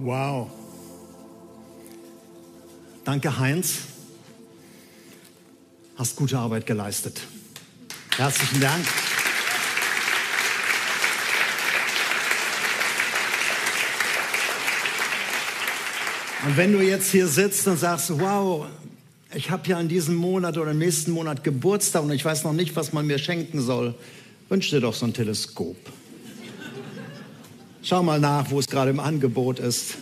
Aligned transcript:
Wow. 0.00 0.48
Danke, 3.04 3.36
Heinz. 3.36 3.78
Hast 5.96 6.14
gute 6.14 6.38
Arbeit 6.38 6.66
geleistet. 6.66 7.20
Herzlichen 8.16 8.60
Dank. 8.60 8.86
Und 16.46 16.56
wenn 16.56 16.72
du 16.72 16.80
jetzt 16.80 17.10
hier 17.10 17.26
sitzt 17.26 17.66
und 17.66 17.78
sagst, 17.78 18.20
wow, 18.20 18.66
ich 19.34 19.50
habe 19.50 19.68
ja 19.68 19.80
in 19.80 19.88
diesem 19.88 20.14
Monat 20.14 20.56
oder 20.58 20.70
im 20.70 20.78
nächsten 20.78 21.10
Monat 21.10 21.42
Geburtstag 21.42 22.04
und 22.04 22.12
ich 22.12 22.24
weiß 22.24 22.44
noch 22.44 22.52
nicht, 22.52 22.76
was 22.76 22.92
man 22.92 23.08
mir 23.08 23.18
schenken 23.18 23.60
soll, 23.60 23.96
wünsch 24.48 24.70
dir 24.70 24.80
doch 24.80 24.94
so 24.94 25.06
ein 25.06 25.12
Teleskop. 25.12 25.76
Schau 27.88 28.02
mal 28.02 28.20
nach, 28.20 28.50
wo 28.50 28.58
es 28.58 28.66
gerade 28.66 28.90
im 28.90 29.00
Angebot 29.00 29.58
ist 29.60 29.94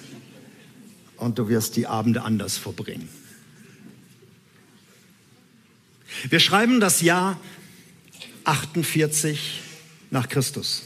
und 1.18 1.38
du 1.38 1.48
wirst 1.48 1.76
die 1.76 1.86
Abende 1.86 2.22
anders 2.22 2.58
verbringen. 2.58 3.08
Wir 6.28 6.40
schreiben 6.40 6.80
das 6.80 7.00
Jahr 7.00 7.38
48 8.42 9.60
nach 10.10 10.28
Christus. 10.28 10.82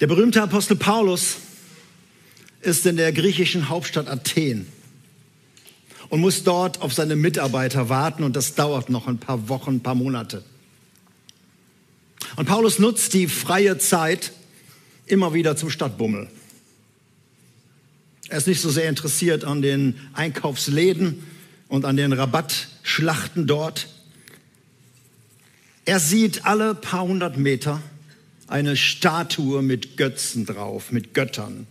Der 0.00 0.08
berühmte 0.08 0.42
Apostel 0.42 0.74
Paulus 0.74 1.36
ist 2.62 2.86
in 2.86 2.96
der 2.96 3.12
griechischen 3.12 3.68
Hauptstadt 3.68 4.08
Athen 4.08 4.66
und 6.08 6.20
muss 6.20 6.42
dort 6.42 6.82
auf 6.82 6.92
seine 6.92 7.14
Mitarbeiter 7.14 7.88
warten 7.88 8.24
und 8.24 8.34
das 8.34 8.56
dauert 8.56 8.90
noch 8.90 9.06
ein 9.06 9.18
paar 9.18 9.48
Wochen, 9.48 9.76
ein 9.76 9.80
paar 9.84 9.94
Monate. 9.94 10.42
Und 12.36 12.44
Paulus 12.44 12.78
nutzt 12.78 13.14
die 13.14 13.28
freie 13.28 13.78
Zeit 13.78 14.32
immer 15.06 15.32
wieder 15.32 15.56
zum 15.56 15.70
Stadtbummel. 15.70 16.28
Er 18.28 18.38
ist 18.38 18.46
nicht 18.46 18.60
so 18.60 18.70
sehr 18.70 18.88
interessiert 18.88 19.44
an 19.44 19.62
den 19.62 19.98
Einkaufsläden 20.12 21.24
und 21.68 21.84
an 21.84 21.96
den 21.96 22.12
Rabattschlachten 22.12 23.46
dort. 23.46 23.88
Er 25.86 25.98
sieht 25.98 26.44
alle 26.44 26.74
paar 26.74 27.04
hundert 27.04 27.38
Meter 27.38 27.82
eine 28.48 28.76
Statue 28.76 29.62
mit 29.62 29.96
Götzen 29.96 30.44
drauf, 30.44 30.92
mit 30.92 31.14
Göttern. 31.14 31.66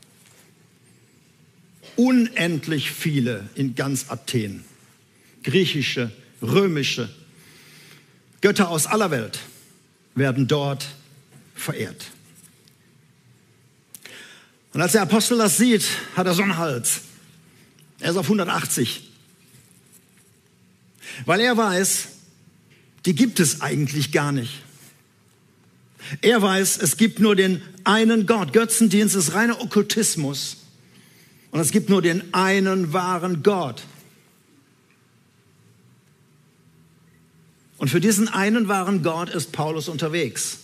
Unendlich 1.96 2.92
viele 2.92 3.50
in 3.56 3.76
ganz 3.76 4.06
Athen. 4.10 4.66
Griechische, 5.44 6.12
römische, 6.42 7.10
Götter 8.42 8.70
aus 8.70 8.88
aller 8.88 9.12
Welt 9.12 9.40
werden 10.16 10.48
dort 10.48 10.88
verehrt. 11.54 12.06
Und 14.74 14.82
als 14.82 14.94
der 14.94 15.04
Apostel 15.04 15.38
das 15.38 15.58
sieht, 15.58 15.86
hat 16.16 16.28
er 16.28 16.34
so 16.34 16.42
einen 16.42 16.58
Hals. 16.58 17.02
Er 18.00 18.12
ist 18.12 18.18
auf 18.18 18.26
180. 18.26 19.10
Weil 21.26 21.40
er 21.40 21.56
weiß, 21.56 22.08
die 23.06 23.16
gibt 23.16 23.40
es 23.40 23.62
eigentlich 23.62 24.12
gar 24.12 24.32
nicht. 24.32 24.64
Er 26.22 26.42
weiß, 26.42 26.78
es 26.78 26.98
gibt 26.98 27.20
nur 27.20 27.36
den 27.36 27.62
einen 27.84 28.26
Gott. 28.26 28.54
Götzendienst 28.54 29.16
ist 29.16 29.34
reiner 29.34 29.62
Okkultismus. 29.62 30.58
Und 31.52 31.60
es 31.62 31.72
gibt 31.72 31.90
nur 31.90 32.02
den 32.02 32.34
einen 32.34 32.92
wahren 32.92 33.44
Gott. 33.44 33.82
Und 37.86 37.90
für 37.90 38.02
diesen 38.02 38.28
einen 38.28 38.68
wahren 38.68 39.04
Gott 39.04 39.30
ist 39.30 39.52
Paulus 39.52 39.90
unterwegs. 39.90 40.58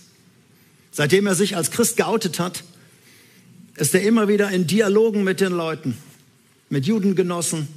Seitdem 0.89 1.27
er 1.27 1.36
sich 1.36 1.55
als 1.55 1.69
Christ 1.69 1.95
geoutet 1.95 2.39
hat, 2.39 2.64
ist 3.75 3.94
er 3.94 4.02
immer 4.02 4.27
wieder 4.27 4.50
in 4.50 4.66
Dialogen 4.66 5.23
mit 5.23 5.39
den 5.39 5.52
Leuten, 5.52 5.95
mit 6.69 6.88
Judengenossen, 6.88 7.67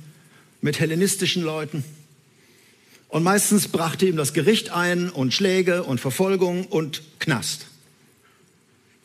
mit 0.63 0.81
hellenistischen 0.81 1.43
Leuten. 1.43 1.85
Und 3.09 3.23
meistens 3.23 3.69
brachte 3.69 4.07
ihm 4.07 4.17
das 4.17 4.33
Gericht 4.33 4.71
ein 4.71 5.11
und 5.11 5.35
Schläge 5.35 5.83
und 5.83 6.01
Verfolgung 6.01 6.65
und 6.65 7.03
Knast. 7.19 7.67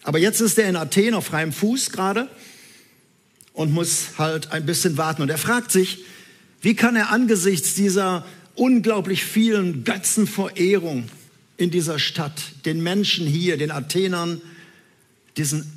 Aber 0.03 0.19
jetzt 0.19 0.39
ist 0.39 0.57
er 0.57 0.69
in 0.69 0.77
Athen 0.77 1.15
auf 1.15 1.25
freiem 1.25 1.51
Fuß 1.51 1.91
gerade 1.91 2.29
und 3.51 3.73
muss 3.73 4.17
halt 4.17 4.53
ein 4.53 4.65
bisschen 4.65 4.95
warten. 4.95 5.21
Und 5.21 5.29
er 5.29 5.37
fragt 5.37 5.69
sich, 5.69 6.05
wie 6.61 6.75
kann 6.75 6.95
er 6.95 7.09
angesichts 7.09 7.75
dieser 7.75 8.25
unglaublich 8.59 9.23
vielen 9.23 9.83
Götzenverehrung 9.85 11.09
in 11.57 11.71
dieser 11.71 11.97
Stadt, 11.97 12.41
den 12.65 12.83
Menschen 12.83 13.25
hier, 13.25 13.57
den 13.57 13.71
Athenern, 13.71 14.41
diesen 15.37 15.71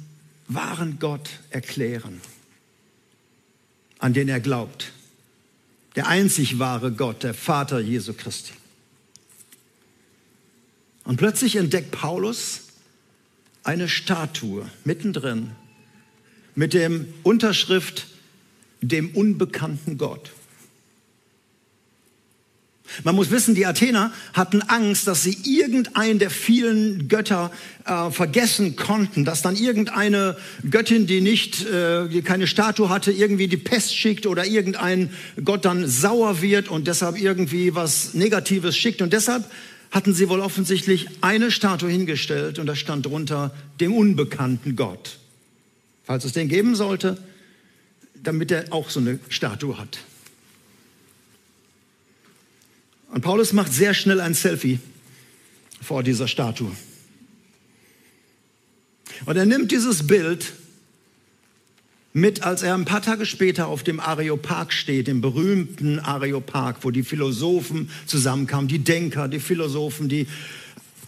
wahren 0.48 0.98
Gott 0.98 1.31
erklären, 1.50 2.20
an 3.98 4.12
den 4.12 4.28
er 4.28 4.41
glaubt. 4.41 4.93
Der 5.94 6.09
einzig 6.09 6.59
wahre 6.59 6.91
Gott, 6.91 7.22
der 7.22 7.34
Vater 7.34 7.78
Jesu 7.78 8.15
Christi. 8.15 8.53
Und 11.04 11.16
plötzlich 11.16 11.56
entdeckt 11.56 11.91
Paulus 11.93 12.62
eine 13.62 13.88
Statue 13.88 14.69
mittendrin 14.84 15.53
mit 16.54 16.75
dem 16.75 17.12
Unterschrift 17.22 18.06
dem 18.81 19.10
unbekannten 19.10 19.99
Gott. 19.99 20.32
Man 23.05 23.15
muss 23.15 23.31
wissen, 23.31 23.55
die 23.55 23.67
Athener 23.67 24.13
hatten 24.33 24.63
Angst, 24.63 25.07
dass 25.07 25.23
sie 25.23 25.37
irgendeinen 25.45 26.19
der 26.19 26.31
vielen 26.31 27.09
Götter 27.09 27.51
äh, 27.85 28.11
vergessen 28.11 28.77
konnten, 28.77 29.25
dass 29.25 29.43
dann 29.43 29.57
irgendeine 29.57 30.37
Göttin, 30.71 31.07
die 31.07 31.21
nicht, 31.21 31.67
äh, 31.67 32.09
die 32.09 32.23
keine 32.23 32.47
Statue 32.47 32.89
hatte, 32.89 33.13
irgendwie 33.13 33.49
die 33.49 33.57
Pest 33.57 33.97
schickt 33.97 34.27
oder 34.27 34.45
irgendein 34.47 35.11
Gott 35.45 35.65
dann 35.65 35.87
sauer 35.87 36.43
wird 36.43 36.69
und 36.69 36.87
deshalb 36.87 37.21
irgendwie 37.21 37.75
was 37.75 38.15
Negatives 38.15 38.77
schickt. 38.77 39.03
Und 39.03 39.13
deshalb 39.13 39.45
hatten 39.91 40.15
sie 40.15 40.29
wohl 40.29 40.41
offensichtlich 40.41 41.09
eine 41.21 41.51
Statue 41.51 41.91
hingestellt 41.91 42.59
und 42.59 42.67
da 42.67 42.75
stand 42.75 43.07
drunter 43.07 43.55
dem 43.81 43.95
unbekannten 43.95 44.75
Gott. 44.77 45.19
Falls 46.05 46.25
es 46.25 46.33
den 46.33 46.49
geben 46.49 46.75
sollte, 46.75 47.19
damit 48.23 48.51
er 48.51 48.73
auch 48.73 48.91
so 48.91 49.01
eine 49.01 49.19
Statue 49.29 49.79
hat. 49.79 49.99
Und 53.12 53.21
Paulus 53.21 53.53
macht 53.53 53.73
sehr 53.73 53.93
schnell 53.93 54.23
ein 54.23 54.33
Selfie 54.33 54.81
vor 55.83 56.03
dieser 56.03 56.27
Statue. 56.27 56.73
Und 59.27 59.37
er 59.37 59.45
nimmt 59.45 59.71
dieses 59.71 60.06
Bild 60.06 60.55
mit, 62.15 62.43
als 62.43 62.62
er 62.62 62.75
ein 62.75 62.87
paar 62.87 63.03
Tage 63.03 63.27
später 63.27 63.67
auf 63.67 63.83
dem 63.83 64.00
Areopag 64.00 64.73
steht, 64.73 65.09
dem 65.09 65.21
berühmten 65.21 65.99
Areopag, 65.99 66.77
wo 66.83 66.91
die 66.91 67.03
Philosophen 67.03 67.91
zusammenkamen, 68.06 68.67
die 68.67 68.78
Denker, 68.78 69.29
die 69.29 69.41
Philosophen, 69.41 70.09
die 70.09 70.27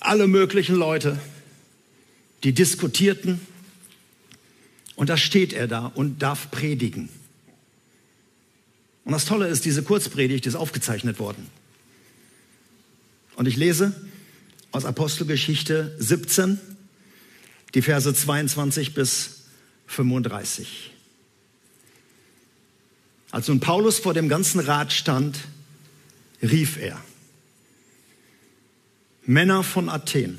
alle 0.01 0.27
möglichen 0.27 0.77
Leute, 0.77 1.19
die 2.43 2.53
diskutierten. 2.53 3.41
Und 4.95 5.09
da 5.09 5.17
steht 5.17 5.55
er 5.55 5.69
da 5.69 5.87
und 5.87 6.23
darf 6.23 6.51
predigen. 6.51 7.09
Und 9.07 9.13
das 9.13 9.25
Tolle 9.25 9.49
ist, 9.49 9.65
diese 9.65 9.83
Kurzpredigt 9.83 10.45
ist 10.47 10.55
aufgezeichnet 10.55 11.19
worden. 11.19 11.47
Und 13.37 13.47
ich 13.47 13.57
lese 13.57 13.93
aus 14.71 14.85
Apostelgeschichte 14.85 15.95
17, 15.99 16.59
die 17.75 17.83
Verse 17.83 18.13
22 18.13 18.95
bis 18.95 19.43
35. 19.87 20.93
Als 23.31 23.49
nun 23.49 23.61
Paulus 23.61 23.99
vor 23.99 24.15
dem 24.15 24.29
ganzen 24.29 24.61
Rat 24.61 24.93
stand, 24.93 25.39
rief 26.43 26.77
er, 26.77 27.01
Männer 29.27 29.63
von 29.65 29.89
Athen, 29.89 30.39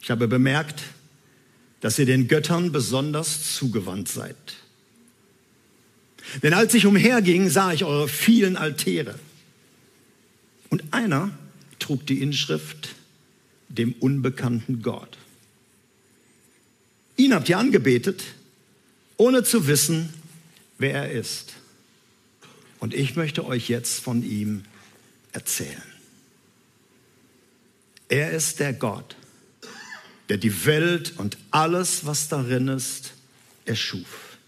ich 0.00 0.10
habe 0.10 0.28
bemerkt, 0.28 0.82
dass 1.80 1.98
ihr 1.98 2.06
den 2.06 2.28
Göttern 2.28 2.72
besonders 2.72 3.54
zugewandt 3.54 4.08
seid. 4.08 4.36
Denn 6.42 6.54
als 6.54 6.74
ich 6.74 6.86
umherging, 6.86 7.48
sah 7.48 7.72
ich 7.72 7.84
eure 7.84 8.08
vielen 8.08 8.56
Altäre. 8.56 9.18
Und 10.70 10.82
einer 10.92 11.30
trug 11.78 12.06
die 12.06 12.20
Inschrift 12.20 12.94
dem 13.68 13.92
unbekannten 13.94 14.82
Gott. 14.82 15.18
Ihn 17.16 17.34
habt 17.34 17.48
ihr 17.48 17.58
angebetet, 17.58 18.22
ohne 19.16 19.44
zu 19.44 19.66
wissen, 19.66 20.12
wer 20.78 20.94
er 20.94 21.10
ist. 21.12 21.54
Und 22.80 22.94
ich 22.94 23.16
möchte 23.16 23.46
euch 23.46 23.68
jetzt 23.68 24.00
von 24.00 24.22
ihm 24.22 24.64
erzählen. 25.32 25.82
Er 28.08 28.32
ist 28.32 28.60
der 28.60 28.72
Gott, 28.72 29.16
der 30.28 30.36
die 30.36 30.66
Welt 30.66 31.14
und 31.16 31.38
alles, 31.50 32.04
was 32.04 32.28
darin 32.28 32.68
ist, 32.68 33.14
erschuf. 33.64 34.38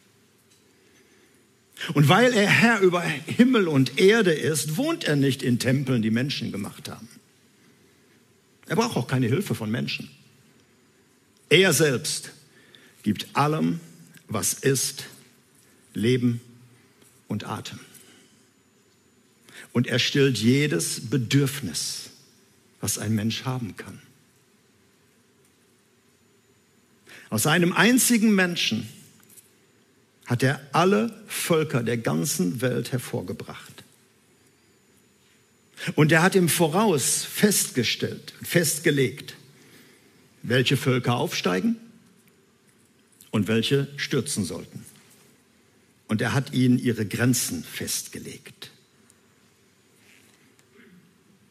Und 1.95 2.09
weil 2.09 2.33
er 2.33 2.49
Herr 2.49 2.81
über 2.81 3.03
Himmel 3.03 3.69
und 3.69 3.99
Erde 3.99 4.33
ist, 4.33 4.77
wohnt 4.77 5.05
er 5.05 5.17
nicht 5.17 5.43
in 5.43 5.59
Tempeln, 5.59 6.03
die 6.03 6.11
Menschen 6.11 6.53
gemacht 6.53 6.89
haben. 6.89 7.09
Er 8.69 8.77
braucht 8.77 8.97
auch 8.97 9.07
keine 9.07 9.27
Hilfe 9.27 9.55
von 9.55 9.71
Menschen. 9.71 10.11
Er 11.49 11.73
selbst 11.73 12.33
gibt 13.03 13.29
allem, 13.35 13.81
was 14.29 14.55
ist, 14.55 15.05
Leben 15.95 16.41
und 17.29 17.45
Atem. 17.45 17.79
Und 19.73 19.87
er 19.87 19.99
stillt 19.99 20.39
jedes 20.39 21.09
Bedürfnis, 21.09 22.11
was 22.81 22.99
ein 22.99 23.15
Mensch 23.15 23.45
haben 23.45 23.77
kann. 23.77 24.01
Aus 27.31 27.47
einem 27.47 27.73
einzigen 27.73 28.35
Menschen 28.35 28.89
hat 30.27 30.43
er 30.43 30.61
alle 30.73 31.23
Völker 31.27 31.83
der 31.83 31.99
ganzen 31.99 32.61
Welt 32.61 32.93
hervorgebracht. 32.93 33.76
Und 35.95 36.11
er 36.13 36.23
hat 36.23 36.35
im 36.35 36.49
Voraus 36.49 37.25
festgestellt, 37.25 38.33
festgelegt, 38.43 39.35
welche 40.43 40.77
Völker 40.77 41.17
aufsteigen 41.17 41.77
und 43.31 43.49
welche 43.49 43.89
stürzen 43.97 44.45
sollten. 44.45 44.85
Und 46.09 46.23
er 46.23 46.33
hat 46.33 46.53
ihnen 46.53 46.79
ihre 46.79 47.05
Grenzen 47.05 47.65
festgelegt. 47.65 48.71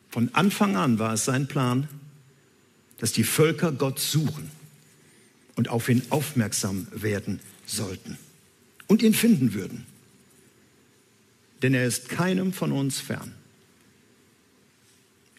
Von 0.09 0.33
Anfang 0.33 0.77
an 0.77 0.97
war 0.97 1.13
es 1.13 1.25
sein 1.25 1.47
Plan, 1.47 1.89
dass 2.97 3.11
die 3.11 3.25
Völker 3.25 3.71
Gott 3.71 3.99
suchen 3.99 4.49
und 5.55 5.67
auf 5.67 5.89
ihn 5.89 6.01
aufmerksam 6.09 6.87
werden 6.91 7.41
sollten 7.65 8.17
und 8.87 9.03
ihn 9.03 9.13
finden 9.13 9.53
würden. 9.53 9.85
Denn 11.61 11.73
er 11.73 11.85
ist 11.85 12.09
keinem 12.09 12.53
von 12.53 12.71
uns 12.71 12.99
fern. 12.99 13.34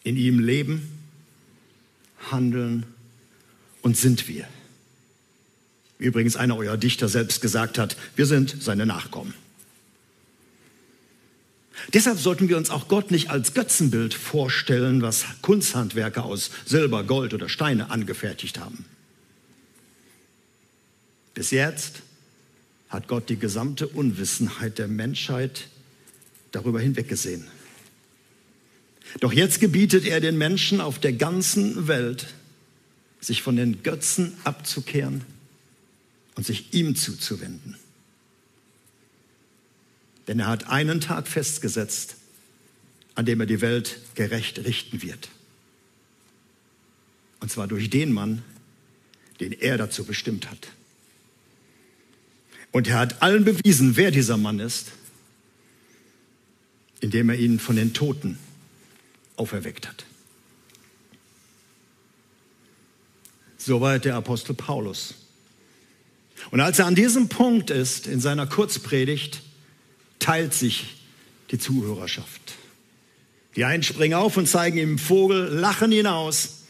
In 0.07 0.15
ihm 0.15 0.39
leben, 0.39 0.89
handeln 2.31 2.85
und 3.81 3.97
sind 3.97 4.29
wir. 4.29 4.47
Wie 5.99 6.05
übrigens 6.05 6.37
einer 6.37 6.55
eurer 6.55 6.77
Dichter 6.77 7.09
selbst 7.09 7.41
gesagt 7.41 7.77
hat, 7.77 7.97
wir 8.15 8.25
sind 8.25 8.55
seine 8.63 8.85
Nachkommen. 8.85 9.33
Deshalb 11.93 12.19
sollten 12.19 12.47
wir 12.47 12.55
uns 12.55 12.69
auch 12.69 12.87
Gott 12.87 13.11
nicht 13.11 13.31
als 13.31 13.53
Götzenbild 13.53 14.13
vorstellen, 14.13 15.01
was 15.01 15.25
Kunsthandwerker 15.41 16.23
aus 16.23 16.51
Silber, 16.65 17.03
Gold 17.03 17.33
oder 17.33 17.49
Steine 17.49 17.89
angefertigt 17.89 18.59
haben. 18.59 18.85
Bis 21.33 21.51
jetzt 21.51 22.01
hat 22.87 23.09
Gott 23.09 23.27
die 23.27 23.37
gesamte 23.37 23.89
Unwissenheit 23.89 24.77
der 24.77 24.87
Menschheit 24.87 25.67
darüber 26.53 26.79
hinweggesehen. 26.79 27.45
Doch 29.19 29.33
jetzt 29.33 29.59
gebietet 29.59 30.05
er 30.05 30.19
den 30.19 30.37
Menschen 30.37 30.81
auf 30.81 30.99
der 30.99 31.13
ganzen 31.13 31.87
Welt, 31.87 32.27
sich 33.19 33.41
von 33.41 33.55
den 33.55 33.83
Götzen 33.83 34.33
abzukehren 34.43 35.23
und 36.35 36.45
sich 36.45 36.73
ihm 36.73 36.95
zuzuwenden. 36.95 37.75
Denn 40.27 40.39
er 40.39 40.47
hat 40.47 40.67
einen 40.67 41.01
Tag 41.01 41.27
festgesetzt, 41.27 42.17
an 43.15 43.25
dem 43.25 43.39
er 43.39 43.45
die 43.47 43.61
Welt 43.61 43.99
gerecht 44.15 44.59
richten 44.59 45.01
wird. 45.01 45.29
Und 47.39 47.51
zwar 47.51 47.67
durch 47.67 47.89
den 47.89 48.11
Mann, 48.11 48.43
den 49.39 49.51
er 49.51 49.77
dazu 49.77 50.03
bestimmt 50.03 50.49
hat. 50.51 50.67
Und 52.71 52.87
er 52.87 52.99
hat 52.99 53.21
allen 53.21 53.45
bewiesen, 53.45 53.95
wer 53.95 54.11
dieser 54.11 54.37
Mann 54.37 54.59
ist, 54.59 54.91
indem 56.99 57.29
er 57.29 57.37
ihn 57.37 57.59
von 57.59 57.75
den 57.75 57.93
Toten 57.93 58.37
auferweckt 59.37 59.87
hat. 59.87 60.05
Soweit 63.57 64.05
der 64.05 64.15
Apostel 64.15 64.53
Paulus. 64.53 65.15
Und 66.51 66.59
als 66.59 66.79
er 66.79 66.85
an 66.85 66.95
diesem 66.95 67.29
Punkt 67.29 67.69
ist, 67.69 68.07
in 68.07 68.19
seiner 68.19 68.47
Kurzpredigt, 68.47 69.41
teilt 70.19 70.53
sich 70.53 70.95
die 71.51 71.59
Zuhörerschaft. 71.59 72.55
Die 73.55 73.65
einen 73.65 73.83
springen 73.83 74.13
auf 74.13 74.37
und 74.37 74.47
zeigen 74.47 74.77
ihm 74.77 74.99
Vogel, 74.99 75.47
lachen 75.47 75.91
ihn 75.91 76.07
aus 76.07 76.63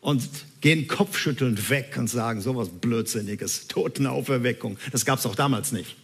und 0.00 0.28
gehen 0.60 0.86
kopfschüttelnd 0.88 1.70
weg 1.70 1.94
und 1.96 2.08
sagen, 2.08 2.40
sowas 2.40 2.68
Blödsinniges, 2.68 3.66
Totenauferweckung. 3.68 4.78
Das 4.92 5.04
gab 5.04 5.18
es 5.18 5.26
auch 5.26 5.34
damals 5.34 5.72
nicht. 5.72 5.96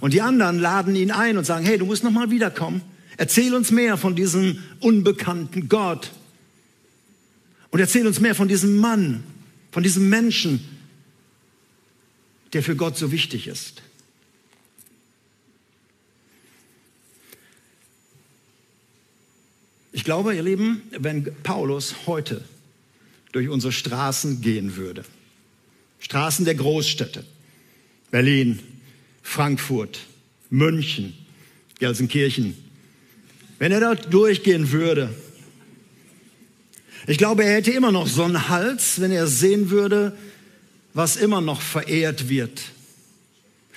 Und 0.00 0.14
die 0.14 0.22
anderen 0.22 0.58
laden 0.58 0.94
ihn 0.94 1.10
ein 1.10 1.36
und 1.36 1.44
sagen, 1.44 1.66
hey, 1.66 1.78
du 1.78 1.84
musst 1.84 2.04
noch 2.04 2.10
mal 2.10 2.30
wiederkommen. 2.30 2.82
Erzähl 3.16 3.54
uns 3.54 3.70
mehr 3.70 3.96
von 3.96 4.16
diesem 4.16 4.62
unbekannten 4.80 5.68
Gott. 5.68 6.12
Und 7.70 7.80
erzähl 7.80 8.06
uns 8.06 8.20
mehr 8.20 8.34
von 8.34 8.48
diesem 8.48 8.76
Mann, 8.76 9.24
von 9.70 9.82
diesem 9.82 10.08
Menschen, 10.08 10.60
der 12.52 12.62
für 12.62 12.76
Gott 12.76 12.98
so 12.98 13.12
wichtig 13.12 13.46
ist. 13.46 13.82
Ich 19.92 20.04
glaube, 20.04 20.34
ihr 20.34 20.42
Lieben, 20.42 20.82
wenn 20.90 21.34
Paulus 21.42 22.06
heute 22.06 22.42
durch 23.32 23.48
unsere 23.48 23.72
Straßen 23.72 24.40
gehen 24.40 24.76
würde, 24.76 25.04
Straßen 26.00 26.44
der 26.44 26.54
Großstädte, 26.54 27.24
Berlin, 28.10 28.58
Frankfurt, 29.22 30.00
München, 30.50 31.14
Gelsenkirchen, 31.78 32.56
wenn 33.62 33.70
er 33.70 33.78
dort 33.78 34.12
durchgehen 34.12 34.72
würde, 34.72 35.08
ich 37.06 37.16
glaube, 37.16 37.44
er 37.44 37.54
hätte 37.54 37.70
immer 37.70 37.92
noch 37.92 38.08
so 38.08 38.24
einen 38.24 38.48
Hals, 38.48 39.00
wenn 39.00 39.12
er 39.12 39.28
sehen 39.28 39.70
würde, 39.70 40.18
was 40.94 41.14
immer 41.14 41.40
noch 41.40 41.60
verehrt 41.60 42.28
wird 42.28 42.60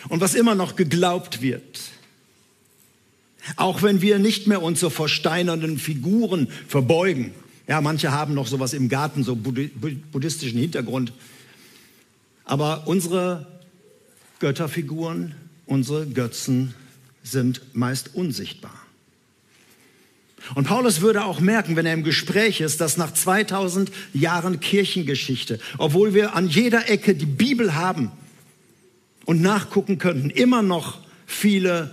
und 0.10 0.22
was 0.22 0.34
immer 0.34 0.56
noch 0.56 0.76
geglaubt 0.76 1.44
wird. 1.44 1.82
Auch 3.58 3.84
wenn 3.84 4.02
wir 4.02 4.18
nicht 4.18 4.48
mehr 4.48 4.64
uns 4.64 4.80
so 4.80 4.90
versteinernden 4.90 5.78
Figuren 5.78 6.48
verbeugen. 6.68 7.36
Ja, 7.68 7.80
manche 7.80 8.12
haben 8.12 8.34
noch 8.34 8.48
sowas 8.48 8.74
im 8.74 8.90
Garten, 8.90 9.24
so 9.24 9.36
buddhistischen 9.36 10.58
Hintergrund. 10.58 11.14
Aber 12.44 12.88
unsere 12.88 13.46
Götterfiguren, 14.40 15.36
unsere 15.68 16.08
Götzen 16.08 16.74
sind 17.22 17.62
meist 17.76 18.16
unsichtbar. 18.16 18.85
Und 20.54 20.68
Paulus 20.68 21.02
würde 21.02 21.26
auch 21.26 21.40
merken, 21.40 21.76
wenn 21.76 21.86
er 21.86 21.94
im 21.94 22.04
Gespräch 22.04 22.62
ist, 22.62 22.80
dass 22.82 22.98
nach 22.98 23.14
2000 23.14 23.92
Jahren 24.14 24.60
Kirchengeschichte, 24.60 25.60
obwohl 25.78 26.14
wir 26.14 26.36
an 26.36 26.48
jeder 26.48 26.90
Ecke 26.90 27.16
die 27.16 27.26
Bibel 27.26 27.74
haben 27.74 28.12
und 29.26 29.42
nachgucken 29.42 29.98
könnten, 29.98 30.30
immer 30.30 30.62
noch 30.62 31.00
viele 31.26 31.90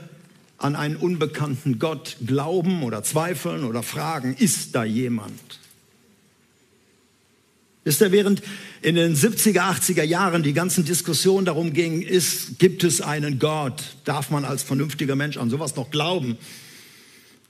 an 0.58 0.76
einen 0.76 0.96
unbekannten 0.96 1.78
Gott 1.78 2.16
glauben 2.24 2.82
oder 2.82 3.02
zweifeln 3.02 3.64
oder 3.64 3.82
fragen, 3.82 4.36
ist 4.38 4.74
da 4.74 4.84
jemand? 4.84 5.58
Ist 7.84 8.00
er 8.00 8.12
während 8.12 8.42
in 8.80 8.94
den 8.94 9.16
70er, 9.16 9.60
80er 9.60 10.04
Jahren 10.04 10.44
die 10.44 10.52
ganzen 10.52 10.84
Diskussionen 10.84 11.46
darum 11.46 11.72
ging, 11.72 12.00
ist, 12.02 12.60
gibt 12.60 12.84
es 12.84 13.00
einen 13.00 13.40
Gott? 13.40 13.82
Darf 14.04 14.30
man 14.30 14.44
als 14.44 14.62
vernünftiger 14.62 15.16
Mensch 15.16 15.36
an 15.36 15.50
sowas 15.50 15.74
noch 15.74 15.90
glauben? 15.90 16.38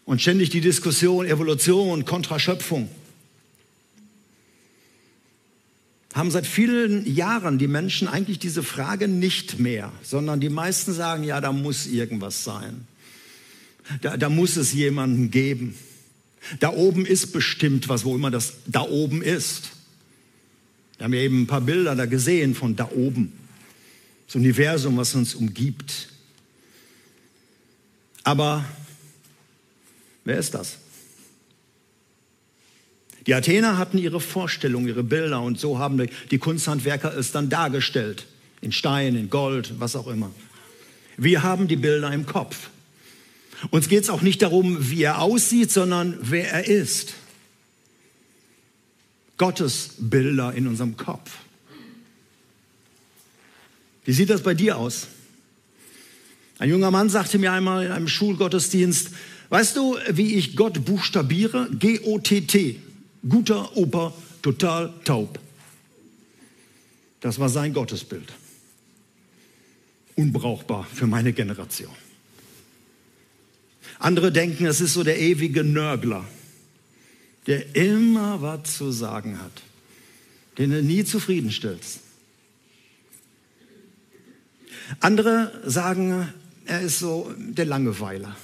Und 0.04 0.21
ständig 0.21 0.50
die 0.50 0.61
Diskussion 0.61 1.26
Evolution 1.26 2.04
kontra 2.04 2.38
Schöpfung. 2.38 2.88
Haben 6.14 6.30
seit 6.30 6.47
vielen 6.47 7.06
Jahren 7.14 7.59
die 7.59 7.68
Menschen 7.68 8.09
eigentlich 8.09 8.38
diese 8.38 8.62
Frage 8.62 9.09
nicht 9.09 9.59
mehr, 9.59 9.92
sondern 10.02 10.40
die 10.40 10.50
meisten 10.50 10.92
sagen, 10.92 11.25
ja, 11.25 11.40
da 11.40 11.52
muss 11.52 11.87
irgendwas 11.87 12.44
sein. 12.44 12.87
Da, 14.02 14.16
da 14.16 14.28
muss 14.28 14.56
es 14.56 14.73
jemanden 14.73 15.30
geben. 15.30 15.75
Da 16.61 16.71
oben 16.73 17.06
ist 17.06 17.32
bestimmt 17.32 17.88
was, 17.88 18.04
wo 18.04 18.14
immer 18.14 18.30
das 18.30 18.54
da 18.66 18.82
oben 18.82 19.23
ist. 19.23 19.71
Wir 20.99 21.04
haben 21.04 21.14
ja 21.14 21.21
eben 21.21 21.42
ein 21.42 21.47
paar 21.47 21.61
Bilder 21.61 21.97
da 21.97 22.06
gesehen 22.06 22.54
von 22.54 22.76
da 22.76 22.90
oben. 22.90 23.32
Das 24.26 24.37
Universum, 24.37 24.97
was 24.97 25.14
uns 25.14 25.35
umgibt. 25.35 26.09
Aber 28.25 28.64
Wer 30.25 30.38
ist 30.38 30.55
das? 30.55 30.79
Die 33.26 33.35
Athener 33.35 33.79
hatten 33.79 33.99
ihre 33.99 34.21
Vorstellung, 34.21 34.87
ihre 34.87 35.05
Bilder 35.05 35.43
und 35.43 35.59
so 35.59 35.79
haben 35.79 36.09
die 36.31 36.38
Kunsthandwerker 36.38 37.17
es 37.17 37.31
dann 37.31 37.49
dargestellt. 37.49 38.26
In 38.61 38.73
Stein, 38.73 39.17
in 39.17 39.31
Gold, 39.31 39.75
was 39.79 39.97
auch 39.97 40.07
immer. 40.07 40.31
Wir 41.17 41.43
haben 41.43 41.69
die 41.69 41.76
Bilder 41.76 42.12
im 42.12 42.26
Kopf. 42.26 42.71
Uns 43.71 43.88
geht 43.88 44.02
es 44.02 44.11
auch 44.11 44.23
nicht 44.23 44.43
darum, 44.43 44.91
wie 44.91 45.02
er 45.02 45.21
aussieht, 45.21 45.71
sondern 45.71 46.19
wer 46.21 46.50
er 46.50 46.67
ist. 46.67 47.14
Gottes 49.37 49.95
Bilder 49.99 50.52
in 50.55 50.67
unserem 50.67 50.97
Kopf. 50.97 51.31
Wie 54.05 54.12
sieht 54.12 54.31
das 54.31 54.43
bei 54.43 54.55
dir 54.55 54.76
aus? 54.76 55.07
Ein 56.59 56.71
junger 56.71 56.91
Mann 56.91 57.09
sagte 57.09 57.38
mir 57.38 57.52
einmal 57.52 57.87
in 57.87 57.93
einem 57.93 58.09
Schulgottesdienst, 58.09 59.11
Weißt 59.52 59.76
du, 59.76 59.99
wie 60.09 60.37
ich 60.37 60.56
Gott 60.56 60.82
buchstabiere? 60.87 61.68
G-O-T-T. 61.78 62.80
Guter 63.28 63.76
Opa, 63.76 64.14
total 64.40 64.94
taub. 65.04 65.38
Das 67.21 67.38
war 67.38 67.50
sein 67.50 67.75
Gottesbild. 67.75 68.32
Unbrauchbar 70.16 70.87
für 70.90 71.06
meine 71.06 71.35
Generation. 71.35 71.92
Andere 73.99 74.32
denken, 74.32 74.64
es 74.64 74.80
ist 74.80 74.94
so 74.94 75.04
der 75.04 75.21
ewige 75.21 75.64
Nörgler, 75.64 76.25
der 77.47 77.76
immer 77.76 78.40
was 78.40 78.78
zu 78.78 78.90
sagen 78.90 79.38
hat, 79.38 79.62
den 80.56 80.73
er 80.73 80.80
nie 80.80 81.04
zufriedenstellt. 81.04 81.82
Andere 85.00 85.61
sagen, 85.66 86.32
er 86.64 86.80
ist 86.80 87.00
so 87.00 87.35
der 87.37 87.66
Langeweiler. 87.66 88.35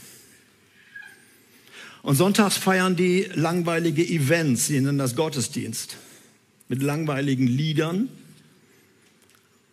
Und 2.08 2.16
sonntags 2.16 2.56
feiern 2.56 2.96
die 2.96 3.28
langweilige 3.34 4.02
Events, 4.02 4.68
sie 4.68 4.80
nennen 4.80 4.96
das 4.96 5.14
Gottesdienst, 5.14 5.98
mit 6.68 6.82
langweiligen 6.82 7.46
Liedern 7.46 8.08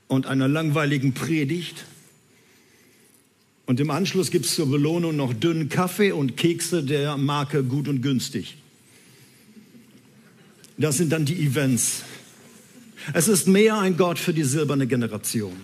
und 0.09 0.25
einer 0.25 0.49
langweiligen 0.49 1.13
Predigt. 1.13 1.85
Und 3.65 3.79
im 3.79 3.89
Anschluss 3.89 4.31
gibt 4.31 4.47
es 4.47 4.55
zur 4.55 4.69
Belohnung 4.69 5.15
noch 5.15 5.33
dünnen 5.33 5.69
Kaffee 5.69 6.11
und 6.11 6.35
Kekse 6.35 6.83
der 6.83 7.15
Marke 7.15 7.63
gut 7.63 7.87
und 7.87 8.01
günstig. 8.01 8.57
Das 10.77 10.97
sind 10.97 11.13
dann 11.13 11.23
die 11.23 11.41
Events. 11.41 12.01
Es 13.13 13.29
ist 13.29 13.47
mehr 13.47 13.77
ein 13.77 13.95
Gott 13.95 14.19
für 14.19 14.33
die 14.33 14.43
silberne 14.43 14.87
Generation. 14.87 15.55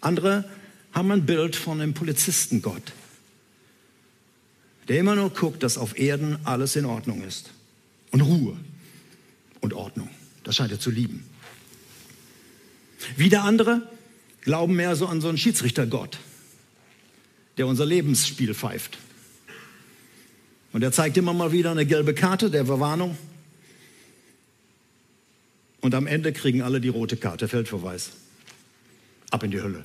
Andere 0.00 0.44
haben 0.92 1.10
ein 1.10 1.26
Bild 1.26 1.56
von 1.56 1.80
einem 1.80 1.94
Polizistengott, 1.94 2.92
der 4.88 4.98
immer 4.98 5.14
nur 5.14 5.30
guckt, 5.30 5.62
dass 5.62 5.78
auf 5.78 5.98
Erden 5.98 6.38
alles 6.44 6.76
in 6.76 6.86
Ordnung 6.86 7.22
ist. 7.22 7.50
Und 8.10 8.22
Ruhe 8.22 8.56
und 9.60 9.74
Ordnung. 9.74 10.08
Das 10.44 10.56
scheint 10.56 10.72
er 10.72 10.80
zu 10.80 10.90
lieben. 10.90 11.24
Wieder 13.16 13.44
andere 13.44 13.86
glauben 14.40 14.74
mehr 14.76 14.96
so 14.96 15.06
an 15.06 15.20
so 15.20 15.28
einen 15.28 15.38
Schiedsrichtergott, 15.38 16.18
der 17.58 17.66
unser 17.66 17.84
Lebensspiel 17.84 18.54
pfeift. 18.54 18.98
Und 20.72 20.82
er 20.82 20.92
zeigt 20.92 21.16
immer 21.16 21.34
mal 21.34 21.52
wieder 21.52 21.70
eine 21.70 21.86
gelbe 21.86 22.14
Karte 22.14 22.50
der 22.50 22.66
Verwarnung. 22.66 23.16
Und 25.80 25.94
am 25.94 26.06
Ende 26.06 26.32
kriegen 26.32 26.62
alle 26.62 26.80
die 26.80 26.88
rote 26.88 27.16
Karte, 27.16 27.46
Feldverweis. 27.46 28.10
Ab 29.30 29.42
in 29.42 29.50
die 29.50 29.60
Hölle. 29.60 29.84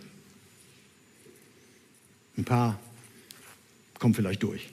Ein 2.37 2.45
paar 2.45 2.79
kommen 3.99 4.13
vielleicht 4.13 4.43
durch. 4.43 4.69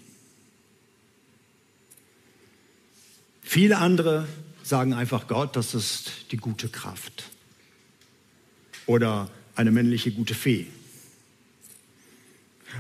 Viele 3.51 3.79
andere 3.79 4.29
sagen 4.63 4.93
einfach 4.93 5.27
Gott, 5.27 5.57
das 5.57 5.75
ist 5.75 6.13
die 6.31 6.37
gute 6.37 6.69
Kraft. 6.69 7.25
Oder 8.87 9.29
eine 9.57 9.73
männliche 9.73 10.13
gute 10.13 10.37
Fee. 10.37 10.69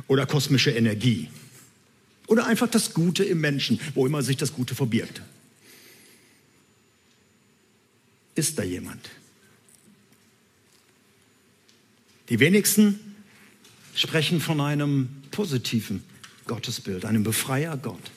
Oder 0.06 0.26
kosmische 0.26 0.70
Energie. 0.70 1.28
Oder 2.28 2.46
einfach 2.46 2.68
das 2.68 2.94
Gute 2.94 3.24
im 3.24 3.40
Menschen, 3.40 3.80
wo 3.96 4.06
immer 4.06 4.22
sich 4.22 4.36
das 4.36 4.52
Gute 4.52 4.76
verbirgt. 4.76 5.22
Ist 8.36 8.56
da 8.56 8.62
jemand? 8.62 9.10
Die 12.28 12.38
wenigsten 12.38 13.16
sprechen 13.96 14.40
von 14.40 14.60
einem 14.60 15.08
positiven 15.32 16.04
Gottesbild, 16.46 17.06
einem 17.06 17.24
Befreier 17.24 17.76
Gott. 17.76 18.12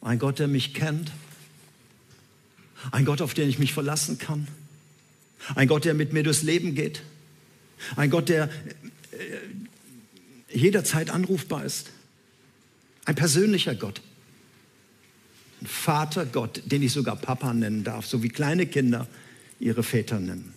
Ein 0.00 0.18
Gott, 0.18 0.38
der 0.38 0.48
mich 0.48 0.74
kennt. 0.74 1.12
Ein 2.90 3.04
Gott, 3.04 3.20
auf 3.20 3.34
den 3.34 3.48
ich 3.48 3.58
mich 3.58 3.72
verlassen 3.72 4.18
kann. 4.18 4.48
Ein 5.54 5.68
Gott, 5.68 5.84
der 5.84 5.94
mit 5.94 6.12
mir 6.12 6.22
durchs 6.22 6.42
Leben 6.42 6.74
geht. 6.74 7.02
Ein 7.96 8.10
Gott, 8.10 8.28
der 8.28 8.44
äh, 8.44 10.56
jederzeit 10.56 11.10
anrufbar 11.10 11.64
ist. 11.64 11.90
Ein 13.04 13.14
persönlicher 13.14 13.74
Gott. 13.74 14.00
Ein 15.60 15.66
Vatergott, 15.66 16.62
den 16.66 16.82
ich 16.82 16.92
sogar 16.92 17.16
Papa 17.16 17.52
nennen 17.52 17.84
darf, 17.84 18.06
so 18.06 18.22
wie 18.22 18.28
kleine 18.28 18.66
Kinder 18.66 19.06
ihre 19.58 19.82
Väter 19.82 20.18
nennen. 20.18 20.54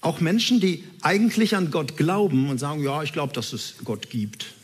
Auch 0.00 0.20
Menschen, 0.20 0.60
die 0.60 0.84
eigentlich 1.00 1.56
an 1.56 1.72
Gott 1.72 1.96
glauben 1.96 2.48
und 2.48 2.58
sagen, 2.58 2.82
ja, 2.82 3.02
ich 3.02 3.12
glaube, 3.12 3.32
dass 3.32 3.52
es 3.52 3.74
Gott 3.82 4.08
gibt, 4.08 4.54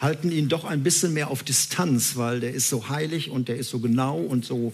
halten 0.00 0.30
ihn 0.32 0.48
doch 0.48 0.64
ein 0.64 0.82
bisschen 0.82 1.12
mehr 1.12 1.30
auf 1.30 1.42
Distanz, 1.42 2.16
weil 2.16 2.40
der 2.40 2.52
ist 2.52 2.68
so 2.68 2.88
heilig 2.88 3.30
und 3.30 3.48
der 3.48 3.56
ist 3.56 3.70
so 3.70 3.78
genau 3.78 4.18
und 4.18 4.44
so 4.44 4.72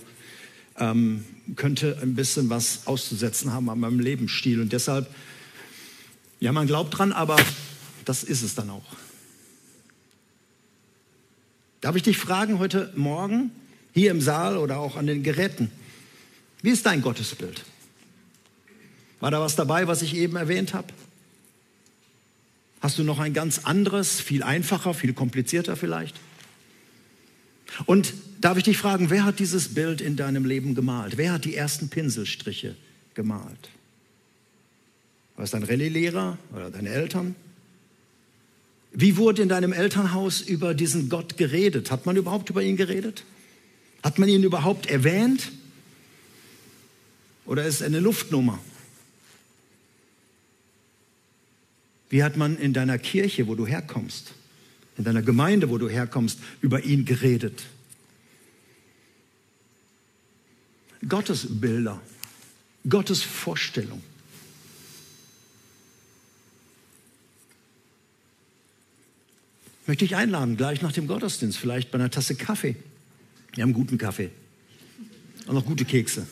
ähm, 0.79 1.25
könnte 1.57 1.99
ein 2.03 2.15
bisschen 2.15 2.49
was 2.51 2.87
auszusetzen 2.87 3.53
haben 3.53 3.69
an 3.69 3.81
meinem 3.81 4.01
Lebensstil. 4.01 4.61
Und 4.61 4.73
deshalb, 4.73 5.09
ja, 6.41 6.53
man 6.53 6.67
glaubt 6.67 6.97
dran, 6.97 7.13
aber 7.13 7.37
das 8.05 8.25
ist 8.25 8.43
es 8.43 8.55
dann 8.55 8.71
auch. 8.71 8.97
Darf 11.81 11.97
ich 11.97 12.03
dich 12.03 12.19
fragen 12.19 12.59
heute 12.59 12.93
Morgen, 12.97 13.51
hier 13.93 14.11
im 14.11 14.21
Saal 14.21 14.57
oder 14.57 14.79
auch 14.79 14.97
an 14.97 15.07
den 15.07 15.23
Geräten, 15.23 15.71
wie 16.63 16.71
ist 16.71 16.87
dein 16.87 17.03
Gottesbild? 17.03 17.65
War 19.19 19.31
da 19.31 19.41
was 19.41 19.57
dabei, 19.57 19.87
was 19.87 20.03
ich 20.03 20.15
eben 20.15 20.37
erwähnt 20.37 20.75
habe? 20.75 20.89
Hast 22.81 22.99
du 22.99 23.05
noch 23.05 23.19
ein 23.19 23.35
ganz 23.35 23.61
anderes, 23.65 24.21
viel 24.21 24.43
einfacher, 24.43 24.95
viel 24.95 25.13
komplizierter 25.13 25.77
vielleicht? 25.77 26.17
Und 27.87 28.15
darf 28.41 28.57
ich 28.57 28.65
dich 28.65 28.79
fragen, 28.79 29.11
wer 29.11 29.25
hat 29.25 29.39
dieses 29.39 29.75
Bild 29.75 30.01
in 30.01 30.17
deinem 30.17 30.45
Leben 30.45 30.75
gemalt? 30.75 31.17
Wer 31.17 31.33
hat 31.33 31.45
die 31.45 31.55
ersten 31.55 31.89
Pinselstriche 31.89 32.75
gemalt? 33.15 33.71
War 35.37 35.45
es 35.45 35.51
dein 35.51 35.63
Rallye-Lehrer 35.63 36.39
oder 36.55 36.71
deine 36.71 36.89
Eltern? 36.89 37.35
Wie 38.93 39.17
wurde 39.17 39.43
in 39.43 39.49
deinem 39.49 39.73
Elternhaus 39.73 40.41
über 40.41 40.75
diesen 40.75 41.09
Gott 41.09 41.37
geredet? 41.37 41.91
Hat 41.91 42.07
man 42.07 42.17
überhaupt 42.17 42.51
über 42.51 42.63
ihn 42.63 42.77
geredet? 42.77 43.25
Hat 44.03 44.19
man 44.19 44.29
ihn 44.29 44.43
überhaupt 44.43 44.87
erwähnt? 44.87 45.53
Oder 47.47 47.65
ist 47.65 47.77
es 47.77 47.83
eine 47.83 48.01
Luftnummer? 48.01 48.59
Wie 52.11 52.25
hat 52.25 52.37
man 52.37 52.59
in 52.59 52.73
deiner 52.73 52.99
Kirche, 52.99 53.47
wo 53.47 53.55
du 53.55 53.67
herkommst, 53.67 54.33
in 54.99 55.05
deiner 55.05 55.23
Gemeinde, 55.23 55.71
wo 55.71 55.79
du 55.79 55.89
herkommst, 55.89 56.41
über 56.61 56.83
ihn 56.83 57.05
geredet? 57.05 57.63
Gottes 61.09 61.47
Bilder, 61.49 62.03
Gottes 62.89 63.23
Vorstellung. 63.23 64.03
Möchte 69.87 70.05
ich 70.05 70.17
einladen, 70.17 70.57
gleich 70.57 70.83
nach 70.83 70.93
dem 70.93 71.07
Gottesdienst, 71.07 71.59
vielleicht 71.59 71.91
bei 71.91 71.99
einer 71.99 72.11
Tasse 72.11 72.35
Kaffee. 72.35 72.77
Wir 73.55 73.63
haben 73.63 73.73
guten 73.73 73.99
Kaffee 73.99 74.31
und 75.47 75.55
noch 75.55 75.65
gute 75.65 75.85
Kekse 75.85 76.27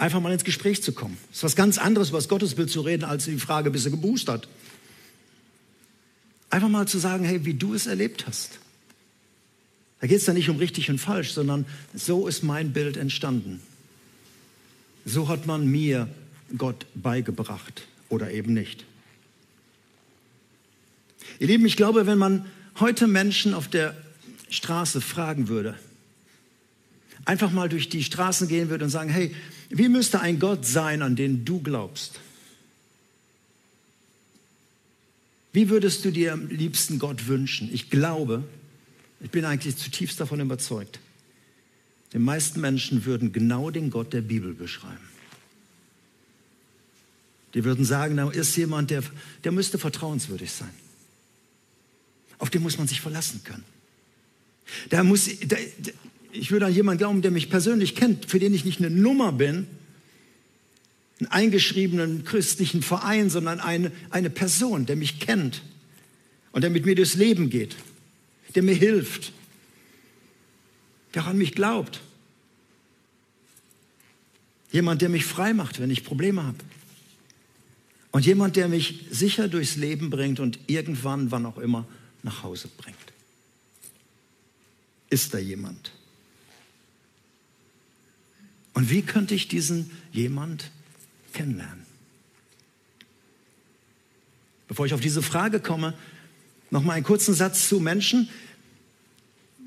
einfach 0.00 0.20
mal 0.20 0.32
ins 0.32 0.44
Gespräch 0.44 0.82
zu 0.82 0.92
kommen. 0.92 1.18
Es 1.30 1.38
ist 1.38 1.44
was 1.44 1.56
ganz 1.56 1.76
anderes, 1.76 2.08
über 2.08 2.18
das 2.18 2.28
Gottesbild 2.28 2.70
zu 2.70 2.80
reden, 2.80 3.04
als 3.04 3.26
die 3.26 3.36
Frage, 3.36 3.70
bist 3.70 3.84
du 3.84 3.90
geboostert? 3.90 4.48
Einfach 6.48 6.68
mal 6.68 6.88
zu 6.88 6.98
sagen, 6.98 7.24
hey, 7.24 7.44
wie 7.44 7.54
du 7.54 7.74
es 7.74 7.86
erlebt 7.86 8.26
hast. 8.26 8.58
Da 10.00 10.06
geht 10.06 10.16
es 10.16 10.24
dann 10.24 10.36
nicht 10.36 10.48
um 10.48 10.56
richtig 10.56 10.88
und 10.90 10.98
falsch, 10.98 11.32
sondern 11.32 11.66
so 11.94 12.26
ist 12.26 12.42
mein 12.42 12.72
Bild 12.72 12.96
entstanden. 12.96 13.60
So 15.04 15.28
hat 15.28 15.46
man 15.46 15.66
mir 15.66 16.08
Gott 16.56 16.86
beigebracht 16.94 17.86
oder 18.08 18.30
eben 18.30 18.54
nicht. 18.54 18.86
Ihr 21.38 21.46
Lieben, 21.46 21.66
ich 21.66 21.76
glaube, 21.76 22.06
wenn 22.06 22.18
man 22.18 22.46
heute 22.80 23.06
Menschen 23.06 23.52
auf 23.52 23.68
der 23.68 23.94
Straße 24.48 25.02
fragen 25.02 25.48
würde, 25.48 25.78
einfach 27.26 27.50
mal 27.50 27.68
durch 27.68 27.90
die 27.90 28.02
Straßen 28.02 28.48
gehen 28.48 28.70
würde 28.70 28.84
und 28.84 28.90
sagen, 28.90 29.10
hey, 29.10 29.34
wie 29.70 29.88
müsste 29.88 30.20
ein 30.20 30.38
Gott 30.38 30.66
sein, 30.66 31.00
an 31.00 31.16
den 31.16 31.44
du 31.44 31.60
glaubst? 31.60 32.20
Wie 35.52 35.68
würdest 35.68 36.04
du 36.04 36.10
dir 36.10 36.32
am 36.32 36.48
liebsten 36.48 36.98
Gott 36.98 37.26
wünschen? 37.26 37.70
Ich 37.72 37.88
glaube, 37.88 38.44
ich 39.20 39.30
bin 39.30 39.44
eigentlich 39.44 39.76
zutiefst 39.76 40.20
davon 40.20 40.40
überzeugt, 40.40 41.00
die 42.12 42.18
meisten 42.18 42.60
Menschen 42.60 43.04
würden 43.04 43.32
genau 43.32 43.70
den 43.70 43.90
Gott 43.90 44.12
der 44.12 44.22
Bibel 44.22 44.54
beschreiben. 44.54 45.08
Die 47.54 47.64
würden 47.64 47.84
sagen, 47.84 48.16
da 48.16 48.30
ist 48.30 48.56
jemand, 48.56 48.90
der, 48.90 49.02
der 49.44 49.52
müsste 49.52 49.78
vertrauenswürdig 49.78 50.50
sein. 50.50 50.70
Auf 52.38 52.50
den 52.50 52.62
muss 52.62 52.78
man 52.78 52.88
sich 52.88 53.00
verlassen 53.00 53.42
können. 53.44 53.64
Da 54.88 55.04
muss, 55.04 55.28
da, 55.46 55.56
ich 56.32 56.50
würde 56.50 56.66
an 56.66 56.74
jemanden 56.74 56.98
glauben, 56.98 57.22
der 57.22 57.30
mich 57.30 57.50
persönlich 57.50 57.94
kennt, 57.94 58.26
für 58.26 58.38
den 58.38 58.54
ich 58.54 58.64
nicht 58.64 58.78
eine 58.78 58.90
Nummer 58.90 59.32
bin, 59.32 59.66
einen 61.18 61.28
eingeschriebenen 61.28 62.24
christlichen 62.24 62.82
Verein, 62.82 63.30
sondern 63.30 63.60
eine, 63.60 63.92
eine 64.10 64.30
Person, 64.30 64.86
der 64.86 64.96
mich 64.96 65.20
kennt 65.20 65.62
und 66.52 66.62
der 66.62 66.70
mit 66.70 66.86
mir 66.86 66.94
durchs 66.94 67.14
Leben 67.14 67.50
geht, 67.50 67.76
der 68.54 68.62
mir 68.62 68.74
hilft, 68.74 69.32
der 71.14 71.26
an 71.26 71.36
mich 71.36 71.52
glaubt. 71.52 72.00
Jemand, 74.72 75.02
der 75.02 75.08
mich 75.08 75.24
frei 75.24 75.52
macht, 75.52 75.80
wenn 75.80 75.90
ich 75.90 76.04
Probleme 76.04 76.44
habe. 76.44 76.58
Und 78.12 78.24
jemand, 78.24 78.56
der 78.56 78.68
mich 78.68 79.06
sicher 79.10 79.48
durchs 79.48 79.76
Leben 79.76 80.10
bringt 80.10 80.40
und 80.40 80.58
irgendwann, 80.68 81.30
wann 81.30 81.46
auch 81.46 81.58
immer, 81.58 81.86
nach 82.22 82.42
Hause 82.42 82.68
bringt. 82.76 82.96
Ist 85.10 85.34
da 85.34 85.38
jemand? 85.38 85.92
Und 88.74 88.90
wie 88.90 89.02
könnte 89.02 89.34
ich 89.34 89.48
diesen 89.48 89.90
jemand 90.12 90.70
kennenlernen? 91.32 91.84
Bevor 94.68 94.86
ich 94.86 94.94
auf 94.94 95.00
diese 95.00 95.22
Frage 95.22 95.60
komme, 95.60 95.94
noch 96.70 96.84
mal 96.84 96.92
einen 96.92 97.04
kurzen 97.04 97.34
Satz 97.34 97.68
zu 97.68 97.80
Menschen, 97.80 98.28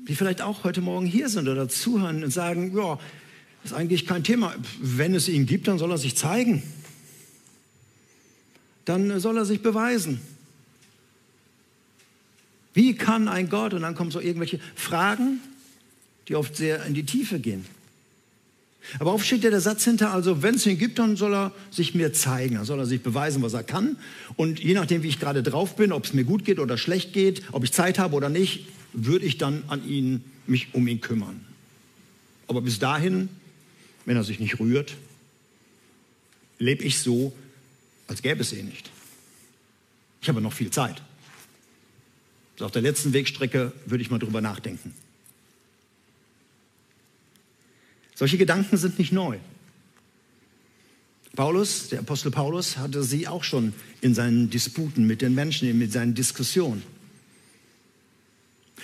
die 0.08 0.14
vielleicht 0.14 0.40
auch 0.40 0.64
heute 0.64 0.80
Morgen 0.80 1.06
hier 1.06 1.28
sind 1.28 1.48
oder 1.48 1.68
zuhören 1.68 2.24
und 2.24 2.30
sagen, 2.30 2.76
ja, 2.76 2.98
ist 3.64 3.72
eigentlich 3.72 4.06
kein 4.06 4.24
Thema. 4.24 4.54
Wenn 4.80 5.14
es 5.14 5.28
ihn 5.28 5.46
gibt, 5.46 5.68
dann 5.68 5.78
soll 5.78 5.90
er 5.90 5.98
sich 5.98 6.16
zeigen. 6.16 6.62
Dann 8.84 9.18
soll 9.20 9.38
er 9.38 9.44
sich 9.44 9.62
beweisen. 9.62 10.20
Wie 12.74 12.94
kann 12.94 13.28
ein 13.28 13.48
Gott, 13.48 13.72
und 13.72 13.82
dann 13.82 13.94
kommen 13.94 14.10
so 14.10 14.20
irgendwelche 14.20 14.60
Fragen, 14.74 15.40
die 16.28 16.34
oft 16.34 16.56
sehr 16.56 16.84
in 16.84 16.94
die 16.94 17.04
Tiefe 17.04 17.38
gehen. 17.38 17.64
Aber 18.98 19.14
oft 19.14 19.26
steht 19.26 19.44
ja 19.44 19.50
der 19.50 19.60
Satz 19.60 19.84
hinter, 19.84 20.12
also 20.12 20.42
wenn 20.42 20.56
es 20.56 20.66
ihn 20.66 20.78
gibt, 20.78 20.98
dann 20.98 21.16
soll 21.16 21.34
er 21.34 21.52
sich 21.70 21.94
mir 21.94 22.12
zeigen, 22.12 22.56
dann 22.56 22.64
soll 22.64 22.78
er 22.78 22.86
sich 22.86 23.02
beweisen, 23.02 23.42
was 23.42 23.54
er 23.54 23.62
kann. 23.62 23.96
Und 24.36 24.60
je 24.60 24.74
nachdem, 24.74 25.02
wie 25.02 25.08
ich 25.08 25.20
gerade 25.20 25.42
drauf 25.42 25.76
bin, 25.76 25.92
ob 25.92 26.04
es 26.04 26.12
mir 26.12 26.24
gut 26.24 26.44
geht 26.44 26.58
oder 26.58 26.76
schlecht 26.78 27.12
geht, 27.12 27.42
ob 27.52 27.64
ich 27.64 27.72
Zeit 27.72 27.98
habe 27.98 28.14
oder 28.14 28.28
nicht, 28.28 28.66
würde 28.92 29.26
ich 29.26 29.38
dann 29.38 29.64
an 29.68 29.86
ihn, 29.88 30.24
mich 30.46 30.68
um 30.74 30.86
ihn 30.86 31.00
kümmern. 31.00 31.40
Aber 32.46 32.60
bis 32.60 32.78
dahin 32.78 33.28
wenn 34.04 34.16
er 34.16 34.24
sich 34.24 34.40
nicht 34.40 34.60
rührt, 34.60 34.94
lebe 36.58 36.84
ich 36.84 36.98
so, 36.98 37.32
als 38.06 38.22
gäbe 38.22 38.42
es 38.42 38.52
ihn 38.52 38.66
nicht. 38.66 38.90
Ich 40.20 40.28
habe 40.28 40.40
noch 40.40 40.52
viel 40.52 40.70
Zeit. 40.70 41.02
Also 42.54 42.66
auf 42.66 42.72
der 42.72 42.82
letzten 42.82 43.12
Wegstrecke 43.12 43.72
würde 43.86 44.02
ich 44.02 44.10
mal 44.10 44.18
drüber 44.18 44.40
nachdenken. 44.40 44.94
Solche 48.14 48.38
Gedanken 48.38 48.76
sind 48.76 48.98
nicht 48.98 49.12
neu. 49.12 49.38
Paulus, 51.34 51.88
der 51.88 52.00
Apostel 52.00 52.30
Paulus, 52.30 52.78
hatte 52.78 53.02
sie 53.02 53.26
auch 53.26 53.42
schon 53.42 53.72
in 54.00 54.14
seinen 54.14 54.50
Disputen 54.50 55.06
mit 55.06 55.20
den 55.20 55.34
Menschen, 55.34 55.76
mit 55.76 55.92
seinen 55.92 56.14
Diskussionen. 56.14 56.82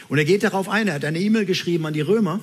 Und 0.08 0.18
er 0.18 0.24
geht 0.24 0.42
darauf 0.42 0.68
ein, 0.68 0.88
er 0.88 0.94
hat 0.94 1.04
eine 1.04 1.20
E-Mail 1.20 1.44
geschrieben 1.44 1.86
an 1.86 1.92
die 1.92 2.00
Römer 2.00 2.40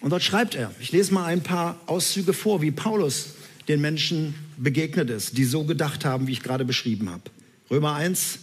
und 0.00 0.10
dort 0.10 0.22
schreibt 0.22 0.54
er, 0.54 0.74
ich 0.80 0.90
lese 0.90 1.14
mal 1.14 1.26
ein 1.26 1.42
paar 1.42 1.78
Auszüge 1.86 2.32
vor, 2.32 2.62
wie 2.62 2.72
Paulus 2.72 3.34
den 3.68 3.80
Menschen 3.80 4.34
begegnet 4.56 5.10
ist, 5.10 5.38
die 5.38 5.44
so 5.44 5.64
gedacht 5.64 6.04
haben, 6.04 6.26
wie 6.26 6.32
ich 6.32 6.42
gerade 6.42 6.64
beschrieben 6.64 7.10
habe. 7.10 7.22
Römer 7.70 7.94
1, 7.94 8.38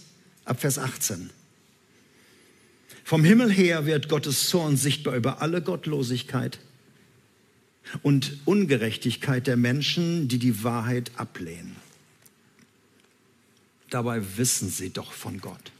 ab 0.46 0.60
Vers 0.60 0.78
18. 0.78 1.28
Vom 3.04 3.24
Himmel 3.24 3.50
her 3.50 3.84
wird 3.84 4.08
Gottes 4.08 4.48
Zorn 4.48 4.76
sichtbar 4.76 5.16
über 5.16 5.42
alle 5.42 5.60
Gottlosigkeit 5.60 6.58
und 8.02 8.38
Ungerechtigkeit 8.44 9.46
der 9.46 9.56
Menschen, 9.56 10.28
die 10.28 10.38
die 10.38 10.62
Wahrheit 10.62 11.12
ablehnen. 11.16 11.76
Dabei 13.90 14.22
wissen 14.36 14.68
sie 14.68 14.90
doch 14.90 15.12
von 15.12 15.40
Gott. 15.40 15.72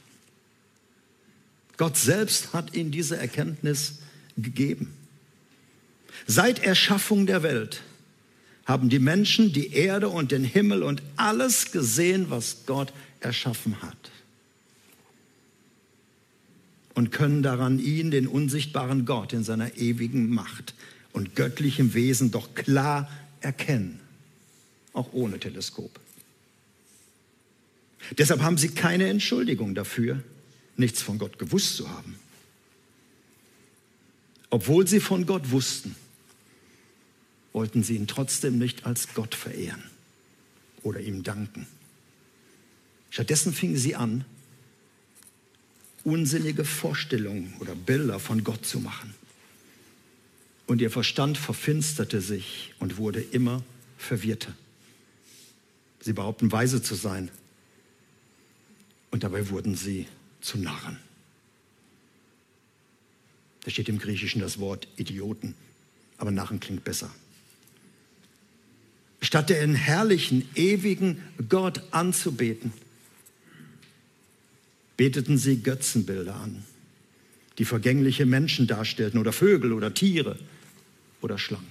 Gott 1.77 1.97
selbst 1.97 2.53
hat 2.53 2.75
ihnen 2.75 2.91
diese 2.91 3.17
Erkenntnis 3.17 3.99
gegeben. 4.37 4.93
Seit 6.27 6.59
Erschaffung 6.63 7.25
der 7.25 7.43
Welt 7.43 7.81
haben 8.65 8.89
die 8.89 8.99
Menschen 8.99 9.53
die 9.53 9.73
Erde 9.73 10.09
und 10.09 10.31
den 10.31 10.43
Himmel 10.43 10.83
und 10.83 11.01
alles 11.15 11.71
gesehen, 11.71 12.29
was 12.29 12.65
Gott 12.65 12.93
erschaffen 13.19 13.81
hat. 13.81 14.11
Und 16.93 17.11
können 17.11 17.43
daran 17.43 17.79
ihn, 17.79 18.11
den 18.11 18.27
unsichtbaren 18.27 19.05
Gott 19.05 19.31
in 19.31 19.43
seiner 19.43 19.77
ewigen 19.77 20.29
Macht 20.29 20.73
und 21.13 21.35
göttlichem 21.35 21.93
Wesen 21.93 22.31
doch 22.31 22.53
klar 22.55 23.09
erkennen, 23.41 23.99
auch 24.93 25.13
ohne 25.13 25.39
Teleskop. 25.39 25.99
Deshalb 28.17 28.41
haben 28.41 28.57
sie 28.57 28.69
keine 28.69 29.09
Entschuldigung 29.09 29.75
dafür, 29.75 30.23
nichts 30.77 31.01
von 31.01 31.17
Gott 31.17 31.37
gewusst 31.37 31.75
zu 31.75 31.89
haben. 31.89 32.15
Obwohl 34.49 34.87
sie 34.87 34.99
von 34.99 35.25
Gott 35.25 35.51
wussten, 35.51 35.95
wollten 37.53 37.83
sie 37.83 37.95
ihn 37.95 38.07
trotzdem 38.07 38.57
nicht 38.57 38.85
als 38.85 39.13
Gott 39.13 39.35
verehren 39.35 39.83
oder 40.81 40.99
ihm 40.99 41.23
danken. 41.23 41.67
Stattdessen 43.09 43.53
fingen 43.53 43.77
sie 43.77 43.95
an, 43.95 44.25
unsinnige 46.03 46.63
Vorstellungen 46.63 47.53
oder 47.59 47.75
Bilder 47.75 48.19
von 48.19 48.43
Gott 48.43 48.65
zu 48.65 48.79
machen. 48.79 49.13
Und 50.69 50.81
ihr 50.81 50.91
Verstand 50.91 51.39
verfinsterte 51.39 52.21
sich 52.21 52.75
und 52.77 52.97
wurde 52.97 53.21
immer 53.21 53.63
verwirrter. 53.97 54.53
Sie 55.99 56.13
behaupten 56.13 56.51
weise 56.51 56.83
zu 56.83 56.93
sein. 56.93 57.31
Und 59.09 59.23
dabei 59.23 59.49
wurden 59.49 59.73
sie 59.73 60.05
zu 60.41 60.59
Narren. 60.59 60.97
Da 63.63 63.71
steht 63.71 63.89
im 63.89 63.97
Griechischen 63.97 64.41
das 64.41 64.59
Wort 64.59 64.87
Idioten, 64.95 65.55
aber 66.19 66.29
Narren 66.29 66.59
klingt 66.59 66.83
besser. 66.83 67.09
Statt 69.21 69.49
den 69.49 69.73
herrlichen, 69.73 70.47
ewigen 70.53 71.23
Gott 71.49 71.81
anzubeten, 71.89 72.73
beteten 74.97 75.39
sie 75.39 75.63
Götzenbilder 75.63 76.35
an, 76.35 76.63
die 77.57 77.65
vergängliche 77.65 78.27
Menschen 78.27 78.67
darstellten 78.67 79.19
oder 79.19 79.33
Vögel 79.33 79.73
oder 79.73 79.95
Tiere 79.95 80.37
oder 81.21 81.37
Schlangen. 81.37 81.67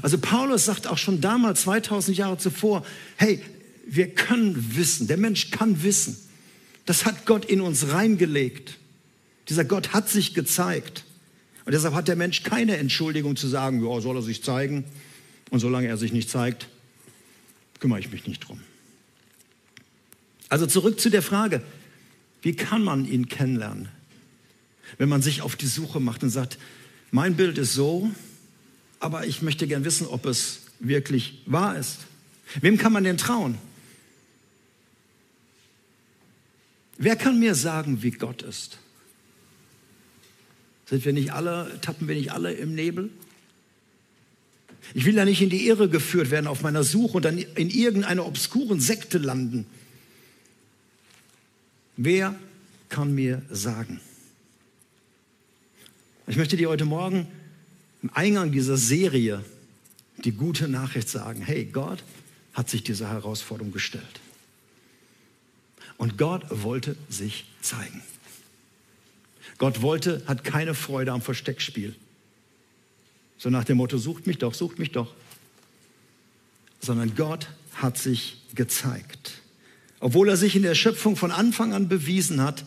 Also 0.00 0.16
Paulus 0.16 0.64
sagt 0.64 0.86
auch 0.86 0.96
schon 0.96 1.20
damals, 1.20 1.62
2000 1.62 2.16
Jahre 2.16 2.38
zuvor, 2.38 2.84
hey, 3.16 3.42
wir 3.86 4.08
können 4.08 4.76
wissen, 4.76 5.06
der 5.06 5.18
Mensch 5.18 5.50
kann 5.50 5.82
wissen. 5.82 6.16
Das 6.86 7.04
hat 7.04 7.26
Gott 7.26 7.44
in 7.44 7.60
uns 7.60 7.92
reingelegt. 7.92 8.78
Dieser 9.48 9.64
Gott 9.64 9.92
hat 9.92 10.08
sich 10.08 10.34
gezeigt. 10.34 11.04
Und 11.64 11.72
deshalb 11.72 11.94
hat 11.94 12.08
der 12.08 12.16
Mensch 12.16 12.42
keine 12.42 12.78
Entschuldigung 12.78 13.36
zu 13.36 13.48
sagen, 13.48 13.84
ja, 13.84 14.00
soll 14.00 14.16
er 14.16 14.22
sich 14.22 14.42
zeigen? 14.42 14.84
Und 15.50 15.60
solange 15.60 15.88
er 15.88 15.96
sich 15.96 16.12
nicht 16.12 16.30
zeigt, 16.30 16.68
kümmere 17.78 18.00
ich 18.00 18.10
mich 18.10 18.26
nicht 18.26 18.40
drum. 18.40 18.60
Also 20.48 20.66
zurück 20.66 20.98
zu 21.00 21.10
der 21.10 21.22
Frage, 21.22 21.62
wie 22.40 22.54
kann 22.54 22.82
man 22.82 23.04
ihn 23.04 23.28
kennenlernen? 23.28 23.88
Wenn 24.98 25.08
man 25.08 25.22
sich 25.22 25.42
auf 25.42 25.56
die 25.56 25.66
Suche 25.66 26.00
macht 26.00 26.22
und 26.22 26.30
sagt, 26.30 26.58
mein 27.12 27.36
Bild 27.36 27.58
ist 27.58 27.74
so, 27.74 28.10
aber 28.98 29.26
ich 29.26 29.42
möchte 29.42 29.68
gern 29.68 29.84
wissen, 29.84 30.06
ob 30.06 30.26
es 30.26 30.62
wirklich 30.80 31.42
wahr 31.46 31.78
ist. 31.78 31.98
Wem 32.60 32.78
kann 32.78 32.92
man 32.92 33.04
denn 33.04 33.18
trauen? 33.18 33.58
Wer 36.96 37.16
kann 37.16 37.38
mir 37.38 37.54
sagen, 37.54 38.02
wie 38.02 38.12
Gott 38.12 38.42
ist? 38.42 38.78
Sind 40.86 41.04
wir 41.04 41.12
nicht 41.12 41.32
alle, 41.32 41.78
tappen 41.80 42.08
wir 42.08 42.14
nicht 42.14 42.32
alle 42.32 42.52
im 42.54 42.74
Nebel? 42.74 43.10
Ich 44.94 45.04
will 45.04 45.14
da 45.14 45.24
nicht 45.24 45.42
in 45.42 45.50
die 45.50 45.66
Irre 45.66 45.88
geführt 45.88 46.30
werden 46.30 46.46
auf 46.46 46.62
meiner 46.62 46.82
Suche 46.82 47.18
und 47.18 47.24
dann 47.24 47.38
in 47.38 47.70
irgendeiner 47.70 48.26
obskuren 48.26 48.80
Sekte 48.80 49.18
landen. 49.18 49.66
Wer 51.96 52.34
kann 52.88 53.14
mir 53.14 53.42
sagen? 53.50 54.00
Ich 56.28 56.36
möchte 56.36 56.56
dir 56.56 56.68
heute 56.68 56.84
Morgen 56.84 57.26
im 58.02 58.10
Eingang 58.14 58.52
dieser 58.52 58.76
Serie 58.76 59.44
die 60.24 60.30
gute 60.30 60.68
Nachricht 60.68 61.08
sagen. 61.08 61.42
Hey, 61.42 61.64
Gott 61.64 62.04
hat 62.54 62.70
sich 62.70 62.84
dieser 62.84 63.08
Herausforderung 63.08 63.72
gestellt. 63.72 64.20
Und 65.96 66.18
Gott 66.18 66.44
wollte 66.48 66.96
sich 67.08 67.46
zeigen. 67.60 68.02
Gott 69.58 69.82
wollte, 69.82 70.22
hat 70.26 70.44
keine 70.44 70.74
Freude 70.74 71.12
am 71.12 71.22
Versteckspiel. 71.22 71.94
So 73.36 73.50
nach 73.50 73.64
dem 73.64 73.78
Motto, 73.78 73.98
sucht 73.98 74.26
mich 74.28 74.38
doch, 74.38 74.54
sucht 74.54 74.78
mich 74.78 74.92
doch. 74.92 75.12
Sondern 76.80 77.16
Gott 77.16 77.48
hat 77.74 77.98
sich 77.98 78.38
gezeigt. 78.54 79.42
Obwohl 79.98 80.28
er 80.28 80.36
sich 80.36 80.54
in 80.54 80.62
der 80.62 80.76
Schöpfung 80.76 81.16
von 81.16 81.32
Anfang 81.32 81.72
an 81.72 81.88
bewiesen 81.88 82.40
hat, 82.40 82.64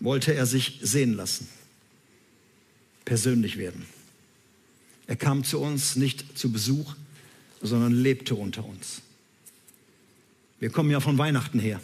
wollte 0.00 0.34
er 0.34 0.46
sich 0.46 0.78
sehen 0.82 1.14
lassen, 1.14 1.48
persönlich 3.06 3.56
werden. 3.56 3.86
Er 5.06 5.16
kam 5.16 5.44
zu 5.44 5.58
uns 5.60 5.96
nicht 5.96 6.36
zu 6.36 6.52
Besuch, 6.52 6.94
sondern 7.62 7.94
lebte 7.94 8.34
unter 8.34 8.66
uns. 8.66 9.00
Wir 10.60 10.68
kommen 10.68 10.90
ja 10.90 11.00
von 11.00 11.16
Weihnachten 11.16 11.58
her. 11.58 11.80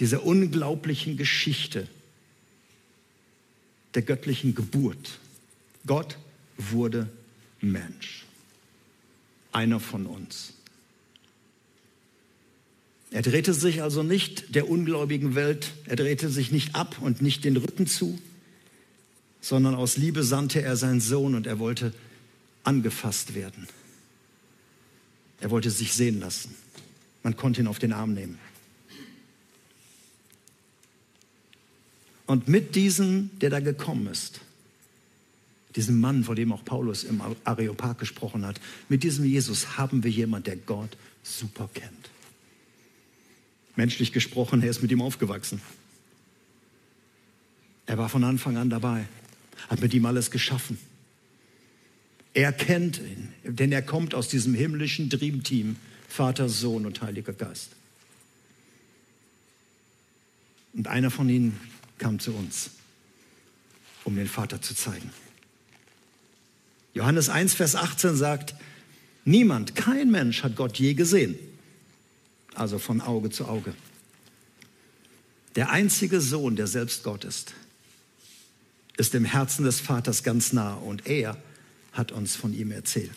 Diese 0.00 0.20
unglaublichen 0.20 1.16
Geschichte 1.16 1.86
der 3.94 4.02
göttlichen 4.02 4.54
Geburt. 4.54 5.18
Gott 5.86 6.16
wurde 6.56 7.08
Mensch. 7.60 8.24
Einer 9.52 9.80
von 9.80 10.06
uns. 10.06 10.54
Er 13.10 13.22
drehte 13.22 13.52
sich 13.52 13.82
also 13.82 14.02
nicht 14.04 14.54
der 14.54 14.70
ungläubigen 14.70 15.34
Welt, 15.34 15.72
er 15.86 15.96
drehte 15.96 16.28
sich 16.28 16.52
nicht 16.52 16.76
ab 16.76 16.96
und 17.00 17.20
nicht 17.20 17.44
den 17.44 17.56
Rücken 17.56 17.88
zu, 17.88 18.18
sondern 19.40 19.74
aus 19.74 19.96
Liebe 19.96 20.22
sandte 20.22 20.62
er 20.62 20.76
seinen 20.76 21.00
Sohn 21.00 21.34
und 21.34 21.46
er 21.46 21.58
wollte 21.58 21.92
angefasst 22.64 23.34
werden. 23.34 23.66
Er 25.40 25.50
wollte 25.50 25.70
sich 25.70 25.94
sehen 25.94 26.20
lassen. 26.20 26.54
Man 27.22 27.36
konnte 27.36 27.60
ihn 27.60 27.66
auf 27.66 27.78
den 27.78 27.92
Arm 27.92 28.12
nehmen. 28.12 28.38
Und 32.26 32.46
mit 32.46 32.76
diesem, 32.76 33.30
der 33.40 33.50
da 33.50 33.60
gekommen 33.60 34.06
ist, 34.06 34.40
diesem 35.76 36.00
Mann, 36.00 36.24
vor 36.24 36.34
dem 36.34 36.52
auch 36.52 36.64
Paulus 36.64 37.04
im 37.04 37.20
Areopag 37.44 37.98
gesprochen 37.98 38.44
hat, 38.44 38.60
mit 38.88 39.02
diesem 39.02 39.24
Jesus 39.24 39.78
haben 39.78 40.04
wir 40.04 40.10
jemand, 40.10 40.46
der 40.46 40.56
Gott 40.56 40.96
super 41.22 41.68
kennt. 41.72 42.10
Menschlich 43.76 44.12
gesprochen, 44.12 44.62
er 44.62 44.70
ist 44.70 44.82
mit 44.82 44.90
ihm 44.90 45.00
aufgewachsen. 45.00 45.60
Er 47.86 47.98
war 47.98 48.08
von 48.08 48.22
Anfang 48.24 48.56
an 48.56 48.70
dabei, 48.70 49.06
hat 49.68 49.80
mit 49.80 49.94
ihm 49.94 50.06
alles 50.06 50.30
geschaffen. 50.30 50.78
Er 52.32 52.52
kennt 52.52 52.98
ihn, 52.98 53.32
denn 53.44 53.72
er 53.72 53.82
kommt 53.82 54.14
aus 54.14 54.28
diesem 54.28 54.54
himmlischen 54.54 55.08
Dreamteam, 55.08 55.76
Vater, 56.08 56.48
Sohn 56.48 56.86
und 56.86 57.02
Heiliger 57.02 57.32
Geist. 57.32 57.70
Und 60.72 60.86
einer 60.86 61.10
von 61.10 61.28
ihnen 61.28 61.58
kam 61.98 62.18
zu 62.20 62.32
uns, 62.32 62.70
um 64.04 64.16
den 64.16 64.28
Vater 64.28 64.62
zu 64.62 64.74
zeigen. 64.74 65.10
Johannes 66.94 67.28
1, 67.28 67.54
Vers 67.54 67.76
18 67.76 68.16
sagt, 68.16 68.54
niemand, 69.24 69.74
kein 69.74 70.10
Mensch 70.10 70.42
hat 70.42 70.56
Gott 70.56 70.78
je 70.78 70.94
gesehen, 70.94 71.36
also 72.54 72.78
von 72.78 73.00
Auge 73.00 73.30
zu 73.30 73.46
Auge. 73.46 73.74
Der 75.56 75.70
einzige 75.70 76.20
Sohn, 76.20 76.56
der 76.56 76.66
selbst 76.66 77.02
Gott 77.02 77.24
ist, 77.24 77.54
ist 79.00 79.14
im 79.14 79.24
Herzen 79.24 79.64
des 79.64 79.80
Vaters 79.80 80.22
ganz 80.22 80.52
nah 80.52 80.74
und 80.74 81.06
er 81.06 81.36
hat 81.92 82.12
uns 82.12 82.36
von 82.36 82.52
ihm 82.52 82.70
erzählt. 82.70 83.10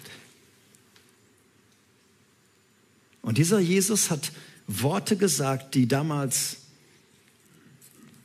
Und 3.22 3.38
dieser 3.38 3.60
Jesus 3.60 4.10
hat 4.10 4.32
Worte 4.66 5.18
gesagt, 5.18 5.76
die 5.76 5.88
damals 5.88 6.58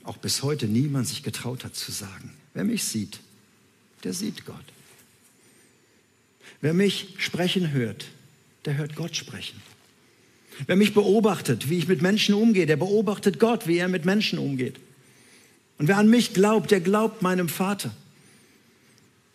auch 0.04 0.16
bis 0.16 0.42
heute 0.42 0.66
niemand 0.66 1.08
sich 1.08 1.24
getraut 1.24 1.64
hat 1.64 1.74
zu 1.74 1.90
sagen. 1.90 2.32
Wer 2.54 2.64
mich 2.64 2.84
sieht, 2.84 3.20
der 4.04 4.12
sieht 4.12 4.46
Gott. 4.46 4.56
Wer 6.60 6.74
mich 6.74 7.14
sprechen 7.18 7.72
hört, 7.72 8.06
der 8.66 8.76
hört 8.76 8.94
Gott 8.94 9.16
sprechen. 9.16 9.60
Wer 10.66 10.76
mich 10.76 10.94
beobachtet, 10.94 11.68
wie 11.68 11.78
ich 11.78 11.88
mit 11.88 12.02
Menschen 12.02 12.34
umgehe, 12.34 12.66
der 12.66 12.76
beobachtet 12.76 13.38
Gott, 13.40 13.66
wie 13.66 13.78
er 13.78 13.88
mit 13.88 14.04
Menschen 14.04 14.38
umgeht. 14.38 14.76
Und 15.78 15.88
wer 15.88 15.96
an 15.96 16.08
mich 16.08 16.34
glaubt, 16.34 16.70
der 16.70 16.80
glaubt 16.80 17.22
meinem 17.22 17.48
Vater. 17.48 17.94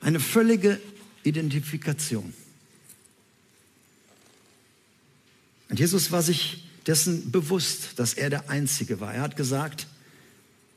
Eine 0.01 0.19
völlige 0.19 0.79
Identifikation. 1.23 2.33
Und 5.69 5.79
Jesus 5.79 6.11
war 6.11 6.21
sich 6.21 6.65
dessen 6.85 7.31
bewusst, 7.31 7.97
dass 7.97 8.13
er 8.13 8.29
der 8.29 8.49
Einzige 8.49 8.99
war. 8.99 9.13
Er 9.13 9.21
hat 9.21 9.37
gesagt, 9.37 9.87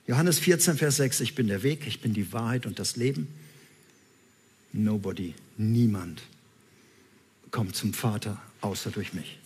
Johannes 0.06 0.38
14, 0.38 0.78
Vers 0.78 0.96
6, 0.96 1.20
ich 1.20 1.34
bin 1.34 1.48
der 1.48 1.64
Weg, 1.64 1.86
ich 1.86 2.00
bin 2.00 2.14
die 2.14 2.32
Wahrheit 2.32 2.64
und 2.64 2.78
das 2.78 2.96
Leben. 2.96 3.26
Nobody, 4.72 5.34
niemand 5.56 6.22
kommt 7.50 7.74
zum 7.74 7.92
Vater 7.92 8.40
außer 8.60 8.90
durch 8.90 9.14
mich. 9.14 9.38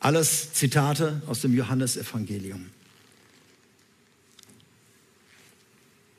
Alles 0.00 0.54
Zitate 0.54 1.20
aus 1.26 1.40
dem 1.40 1.54
Johannesevangelium. 1.54 2.70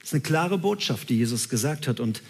Ist 0.10 0.14
eine 0.16 0.22
klare 0.22 0.58
Botschaft, 0.58 1.10
die 1.10 1.18
Jesus 1.18 1.50
gesagt 1.50 1.88
hat. 1.88 2.00
Und 2.00 2.24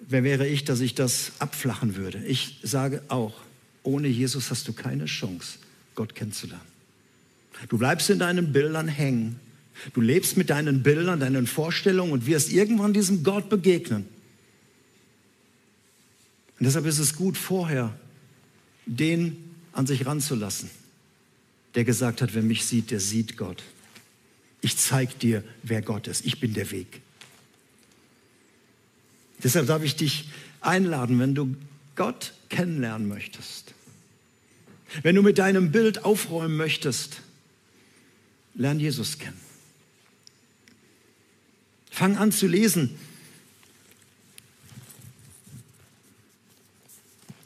wer 0.00 0.24
wäre 0.24 0.48
ich, 0.48 0.64
dass 0.64 0.80
ich 0.80 0.94
das 0.94 1.32
abflachen 1.38 1.94
würde? 1.94 2.24
Ich 2.24 2.58
sage 2.62 3.02
auch, 3.08 3.34
ohne 3.82 4.08
Jesus 4.08 4.50
hast 4.50 4.66
du 4.66 4.72
keine 4.72 5.04
Chance, 5.04 5.58
Gott 5.94 6.14
kennenzulernen. 6.14 6.64
Du 7.68 7.76
bleibst 7.76 8.08
in 8.08 8.18
deinen 8.18 8.54
Bildern 8.54 8.88
hängen. 8.88 9.38
Du 9.92 10.00
lebst 10.00 10.38
mit 10.38 10.48
deinen 10.48 10.82
Bildern, 10.82 11.20
deinen 11.20 11.46
Vorstellungen 11.46 12.12
und 12.12 12.24
wirst 12.24 12.50
irgendwann 12.50 12.94
diesem 12.94 13.24
Gott 13.24 13.50
begegnen. 13.50 14.06
Und 16.58 16.64
deshalb 16.64 16.86
ist 16.86 16.98
es 16.98 17.14
gut, 17.14 17.36
vorher 17.36 17.94
den 18.86 19.36
an 19.72 19.86
sich 19.86 20.06
ranzulassen, 20.06 20.70
der 21.74 21.84
gesagt 21.84 22.22
hat, 22.22 22.34
wer 22.34 22.42
mich 22.42 22.64
sieht, 22.64 22.90
der 22.90 23.00
sieht 23.00 23.36
Gott. 23.36 23.62
Ich 24.60 24.76
zeige 24.76 25.14
dir, 25.14 25.44
wer 25.62 25.82
Gott 25.82 26.06
ist. 26.06 26.24
Ich 26.24 26.40
bin 26.40 26.54
der 26.54 26.70
Weg. 26.70 27.00
Deshalb 29.42 29.66
darf 29.66 29.82
ich 29.82 29.96
dich 29.96 30.28
einladen, 30.60 31.18
wenn 31.18 31.34
du 31.34 31.56
Gott 31.96 32.34
kennenlernen 32.48 33.08
möchtest, 33.08 33.74
wenn 35.02 35.14
du 35.14 35.22
mit 35.22 35.38
deinem 35.38 35.72
Bild 35.72 36.04
aufräumen 36.04 36.56
möchtest, 36.56 37.22
lern 38.54 38.80
Jesus 38.80 39.18
kennen. 39.18 39.40
Fang 41.90 42.16
an 42.16 42.32
zu 42.32 42.46
lesen. 42.46 42.98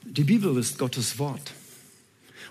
Die 0.04 0.24
Bibel 0.24 0.56
ist 0.58 0.78
Gottes 0.78 1.18
Wort. 1.18 1.52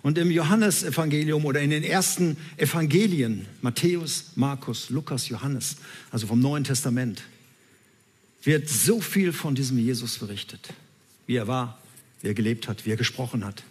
Und 0.04 0.18
im 0.18 0.30
Johannesevangelium 0.30 1.46
oder 1.46 1.62
in 1.62 1.70
den 1.70 1.84
ersten 1.84 2.36
Evangelien, 2.58 3.48
Matthäus, 3.62 4.32
Markus, 4.36 4.89
Lukas, 4.89 5.30
Johannes, 5.30 5.78
also 6.12 6.28
vom 6.28 6.42
Neuen 6.42 6.66
Testament, 6.66 7.24
wird 8.44 8.68
so 8.68 9.00
viel 9.00 9.32
von 9.32 9.56
diesem 9.56 9.80
Jesus 9.80 10.20
berichtet, 10.20 10.74
wie 11.26 11.38
er 11.38 11.48
war, 11.48 11.82
wie 12.22 12.28
er 12.28 12.34
gelebt 12.34 12.68
hat, 12.68 12.86
wie 12.86 12.92
er 12.92 12.98
gesprochen 12.98 13.46
hat. 13.46 13.63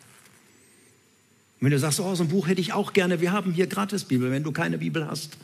Und 1.61 1.66
wenn 1.66 1.71
du 1.71 1.79
sagst, 1.79 2.01
oh, 2.01 2.14
so 2.14 2.25
ein 2.25 2.31
Buch 2.31 2.49
hätte 2.49 2.62
ich 2.62 2.73
auch 2.73 2.95
gerne, 2.95 3.21
wir 3.21 3.31
haben 3.33 3.53
hier 3.53 3.66
gratis 3.66 4.05
Bibel. 4.05 4.31
Wenn 4.31 4.42
du 4.42 4.53
keine 4.53 4.79
Bibel 4.79 5.07
hast, 5.07 5.37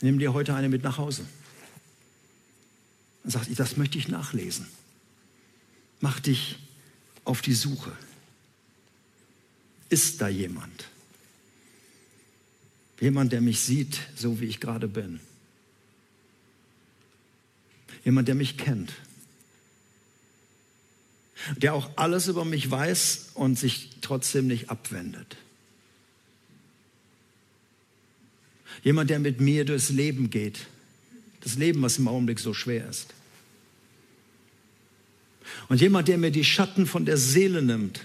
nimm 0.00 0.18
dir 0.18 0.34
heute 0.34 0.52
eine 0.54 0.68
mit 0.68 0.82
nach 0.82 0.98
Hause. 0.98 1.24
Dann 3.22 3.30
sagt, 3.30 3.46
das 3.56 3.76
möchte 3.76 3.98
ich 3.98 4.08
nachlesen. 4.08 4.66
Mach 6.00 6.18
dich 6.18 6.58
auf 7.24 7.40
die 7.40 7.54
Suche. 7.54 7.92
Ist 9.88 10.20
da 10.20 10.28
jemand? 10.28 10.84
Jemand, 13.00 13.32
der 13.32 13.40
mich 13.40 13.60
sieht, 13.60 13.98
so 14.16 14.40
wie 14.40 14.46
ich 14.46 14.60
gerade 14.60 14.88
bin. 14.88 15.20
Jemand, 18.04 18.28
der 18.28 18.34
mich 18.34 18.56
kennt. 18.56 18.92
Der 21.56 21.74
auch 21.74 21.90
alles 21.96 22.28
über 22.28 22.44
mich 22.44 22.70
weiß 22.70 23.30
und 23.34 23.58
sich 23.58 23.90
trotzdem 24.00 24.46
nicht 24.46 24.70
abwendet. 24.70 25.36
Jemand, 28.82 29.10
der 29.10 29.18
mit 29.18 29.40
mir 29.40 29.64
durchs 29.64 29.90
Leben 29.90 30.30
geht. 30.30 30.66
Das 31.40 31.56
Leben, 31.56 31.82
was 31.82 31.98
im 31.98 32.08
Augenblick 32.08 32.40
so 32.40 32.54
schwer 32.54 32.88
ist. 32.88 33.14
Und 35.68 35.80
jemand, 35.80 36.08
der 36.08 36.18
mir 36.18 36.30
die 36.30 36.44
Schatten 36.44 36.86
von 36.86 37.04
der 37.04 37.16
Seele 37.16 37.62
nimmt 37.62 38.04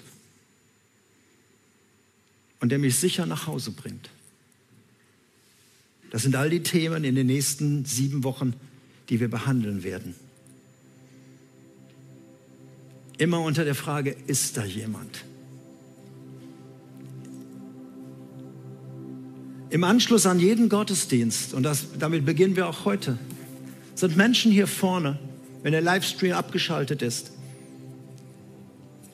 und 2.61 2.69
der 2.69 2.79
mich 2.79 2.95
sicher 2.95 3.25
nach 3.25 3.47
Hause 3.47 3.71
bringt. 3.71 4.09
Das 6.11 6.21
sind 6.21 6.35
all 6.35 6.49
die 6.49 6.63
Themen 6.63 7.03
in 7.03 7.15
den 7.15 7.27
nächsten 7.27 7.85
sieben 7.85 8.23
Wochen, 8.23 8.53
die 9.09 9.19
wir 9.19 9.29
behandeln 9.29 9.83
werden. 9.83 10.15
Immer 13.17 13.41
unter 13.41 13.65
der 13.65 13.75
Frage, 13.75 14.15
ist 14.27 14.57
da 14.57 14.63
jemand? 14.63 15.25
Im 19.69 19.83
Anschluss 19.83 20.25
an 20.25 20.39
jeden 20.39 20.69
Gottesdienst, 20.69 21.53
und 21.53 21.63
das, 21.63 21.85
damit 21.97 22.25
beginnen 22.25 22.55
wir 22.55 22.67
auch 22.67 22.83
heute, 22.83 23.17
sind 23.95 24.17
Menschen 24.17 24.51
hier 24.51 24.67
vorne, 24.67 25.17
wenn 25.63 25.71
der 25.71 25.81
Livestream 25.81 26.33
abgeschaltet 26.33 27.01
ist. 27.01 27.31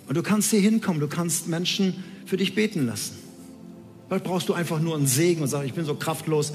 Und 0.07 0.15
du 0.15 0.23
kannst 0.23 0.49
hier 0.49 0.61
hinkommen, 0.61 0.99
du 0.99 1.07
kannst 1.07 1.47
Menschen 1.47 2.03
für 2.25 2.37
dich 2.37 2.55
beten 2.55 2.87
lassen. 2.87 3.26
Vielleicht 4.07 4.23
brauchst 4.23 4.47
du 4.47 4.53
einfach 4.53 4.79
nur 4.79 4.95
einen 4.95 5.07
Segen 5.07 5.41
und 5.41 5.47
sagst, 5.47 5.65
ich 5.65 5.73
bin 5.73 5.85
so 5.85 5.95
kraftlos. 5.95 6.53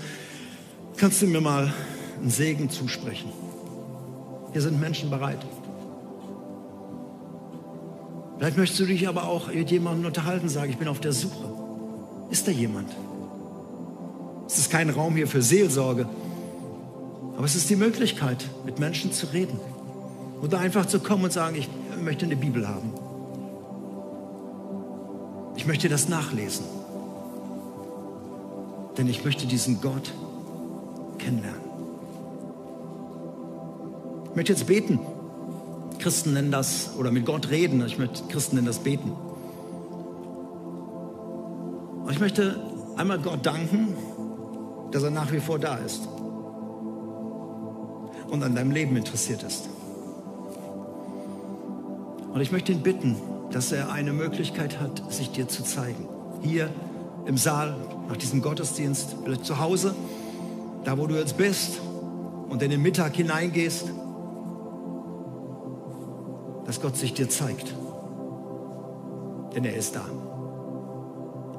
Kannst 0.97 1.21
du 1.21 1.27
mir 1.27 1.41
mal 1.41 1.73
einen 2.19 2.31
Segen 2.31 2.71
zusprechen? 2.71 3.31
Hier 4.53 4.63
sind 4.63 4.81
Menschen 4.81 5.11
bereit. 5.11 5.39
Vielleicht 8.39 8.57
möchtest 8.57 8.81
du 8.81 8.87
dich 8.87 9.07
aber 9.07 9.25
auch 9.25 9.53
mit 9.53 9.71
jemandem 9.71 10.07
unterhalten, 10.07 10.49
sagen, 10.49 10.71
ich 10.71 10.79
bin 10.79 10.89
auf 10.89 11.01
der 11.01 11.13
Suche. 11.13 11.45
Ist 12.31 12.49
da 12.49 12.51
jemand? 12.51 12.91
Es 14.47 14.59
ist 14.59 14.71
kein 14.71 14.91
Raum 14.91 15.15
hier 15.15 15.29
für 15.29 15.43
Seelsorge. 15.43 16.09
Aber 17.37 17.45
es 17.45 17.55
ist 17.55 17.71
die 17.71 17.77
Möglichkeit, 17.77 18.45
mit 18.65 18.79
Menschen 18.79 19.13
zu 19.13 19.27
reden. 19.27 19.61
Oder 20.43 20.59
einfach 20.59 20.87
zu 20.87 21.01
kommen 21.01 21.25
und 21.25 21.33
sagen, 21.33 21.57
ich 21.57 21.69
möchte 22.03 22.25
eine 22.25 22.37
Bibel 22.37 22.67
haben. 22.67 22.93
Ich 25.57 25.67
möchte 25.67 25.89
das 25.89 26.09
nachlesen. 26.09 26.65
Denn 28.97 29.09
ich 29.09 29.25
möchte 29.25 29.47
diesen 29.47 29.81
Gott 29.81 30.13
kennenlernen. 31.19 31.61
Ich 34.31 34.37
möchte 34.37 34.53
jetzt 34.53 34.67
beten. 34.67 34.99
Christen 35.99 36.33
nennen 36.33 36.51
das, 36.51 36.91
oder 36.99 37.11
mit 37.11 37.27
Gott 37.27 37.51
reden. 37.51 37.85
Ich 37.87 37.99
möchte, 37.99 38.23
Christen 38.29 38.57
nennen 38.57 38.67
das 38.67 38.81
beten. 38.81 39.13
Und 42.05 42.11
ich 42.11 42.19
möchte 42.19 42.61
einmal 42.97 43.19
Gott 43.19 43.47
danken, 43.47 43.95
dass 44.91 45.03
er 45.03 45.11
nach 45.11 45.33
wie 45.33 45.41
vor 45.41 45.59
da 45.59 45.77
ist 45.77 46.09
und 48.31 48.43
an 48.43 48.55
deinem 48.55 48.71
Leben 48.71 48.97
interessiert 48.97 49.43
ist. 49.43 49.69
Und 52.33 52.41
ich 52.41 52.51
möchte 52.51 52.73
ihn 52.73 52.83
bitten, 52.83 53.17
dass 53.51 53.73
er 53.73 53.93
eine 53.93 54.13
Möglichkeit 54.13 54.81
hat, 54.81 55.13
sich 55.13 55.31
dir 55.31 55.49
zu 55.49 55.63
zeigen. 55.63 56.09
Hier 56.41 56.71
im 57.27 57.37
Saal, 57.37 57.77
nach 58.09 58.17
diesem 58.17 58.43
Gottesdienst, 58.43 59.17
vielleicht 59.25 59.45
zu 59.45 59.59
Hause, 59.59 59.95
da 60.85 60.99
wo 60.99 61.07
du 61.07 61.17
jetzt 61.17 61.37
bist 61.37 61.81
und 62.49 62.63
in 62.63 62.71
den 62.71 62.83
Mittag 62.83 63.15
hineingehst, 63.15 63.91
dass 66.67 66.81
Gott 66.81 66.97
sich 66.97 67.15
dir 67.15 67.29
zeigt. 67.29 67.75
Denn 69.55 69.65
er 69.65 69.77
ist 69.77 69.95
da. 69.95 70.05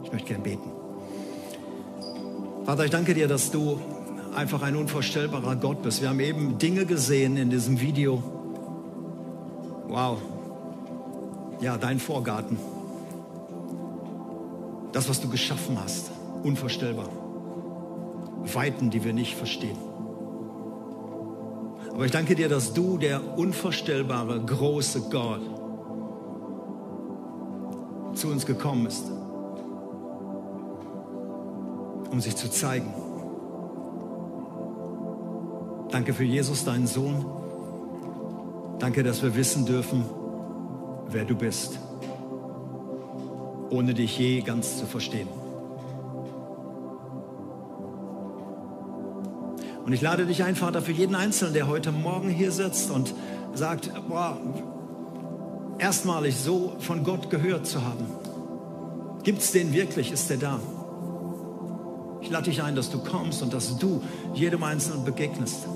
Ich 0.04 0.12
möchte 0.12 0.28
gern 0.28 0.44
beten. 0.44 0.72
Vater, 2.66 2.86
ich 2.86 2.92
danke 2.92 3.14
dir, 3.14 3.28
dass 3.28 3.52
du 3.52 3.80
einfach 4.36 4.62
ein 4.62 4.76
unvorstellbarer 4.76 5.56
Gott 5.56 5.82
bist. 5.82 6.02
Wir 6.02 6.10
haben 6.10 6.20
eben 6.20 6.58
Dinge 6.58 6.86
gesehen 6.86 7.38
in 7.38 7.50
diesem 7.50 7.80
Video. 7.80 8.24
Wow. 9.88 10.18
Ja, 11.62 11.78
dein 11.78 12.00
Vorgarten. 12.00 12.58
Das, 14.94 15.10
was 15.10 15.20
du 15.20 15.28
geschaffen 15.28 15.78
hast. 15.82 16.12
Unvorstellbar. 16.44 17.10
Weiten, 18.54 18.90
die 18.90 19.04
wir 19.04 19.14
nicht 19.14 19.36
verstehen. 19.36 19.78
Aber 21.92 22.06
ich 22.06 22.12
danke 22.12 22.36
dir, 22.36 22.50
dass 22.50 22.74
du 22.74 22.98
der 22.98 23.38
unvorstellbare, 23.38 24.40
große 24.42 25.10
Gott 25.12 25.42
zu 28.16 28.28
uns 28.30 28.46
gekommen 28.46 28.86
bist, 28.86 29.06
um 32.12 32.20
sich 32.20 32.36
zu 32.36 32.50
zeigen. 32.50 32.94
Danke 35.90 36.14
für 36.14 36.24
Jesus, 36.24 36.64
deinen 36.66 36.88
Sohn. 36.88 37.26
Danke, 38.80 39.04
dass 39.04 39.22
wir 39.22 39.36
wissen 39.36 39.66
dürfen, 39.66 40.04
wer 41.08 41.26
du 41.26 41.36
bist, 41.36 41.80
ohne 43.74 43.96
dich 43.96 44.18
je 44.20 44.42
ganz 44.42 44.78
zu 44.78 44.86
verstehen. 44.86 45.28
Und 49.84 49.92
ich 49.92 50.02
lade 50.02 50.26
dich 50.26 50.44
ein, 50.44 50.56
Vater, 50.56 50.82
für 50.82 50.92
jeden 50.92 51.16
Einzelnen, 51.16 51.54
der 51.54 51.68
heute 51.68 51.92
Morgen 51.92 52.30
hier 52.30 52.52
sitzt 52.52 52.90
und 52.92 53.14
sagt, 53.54 53.92
boah, 54.08 54.38
erstmalig 55.80 56.38
so 56.38 56.74
von 56.80 57.04
Gott 57.04 57.30
gehört 57.30 57.66
zu 57.66 57.84
haben. 57.84 58.06
Gibt 59.24 59.42
es 59.42 59.52
den 59.52 59.74
wirklich? 59.74 60.12
Ist 60.12 60.30
der 60.30 60.38
da? 60.38 60.60
Ich 62.22 62.30
lade 62.30 62.50
dich 62.50 62.62
ein, 62.62 62.76
dass 62.76 62.92
du 62.92 63.00
kommst 63.00 63.42
und 63.42 63.54
dass 63.54 63.78
du 63.78 64.02
jedem 64.34 64.64
Einzelnen 64.64 65.04
begegnest. 65.04 65.68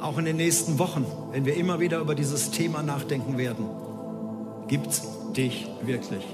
Auch 0.00 0.18
in 0.18 0.26
den 0.26 0.36
nächsten 0.36 0.78
Wochen, 0.78 1.04
wenn 1.32 1.44
wir 1.44 1.56
immer 1.56 1.80
wieder 1.80 1.98
über 1.98 2.14
dieses 2.14 2.52
Thema 2.52 2.82
nachdenken 2.82 3.38
werden. 3.38 3.66
Gibt 4.68 4.88
es 4.88 5.17
dich 5.36 5.68
wirklich? 5.82 6.24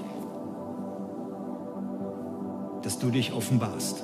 Dass 2.81 2.99
du 2.99 3.09
dich 3.09 3.33
offenbarst. 3.33 4.03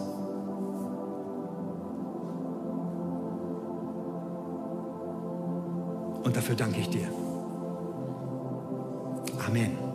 Und 6.24 6.36
dafür 6.36 6.56
danke 6.56 6.80
ich 6.80 6.90
dir. 6.90 7.08
Amen. 9.48 9.91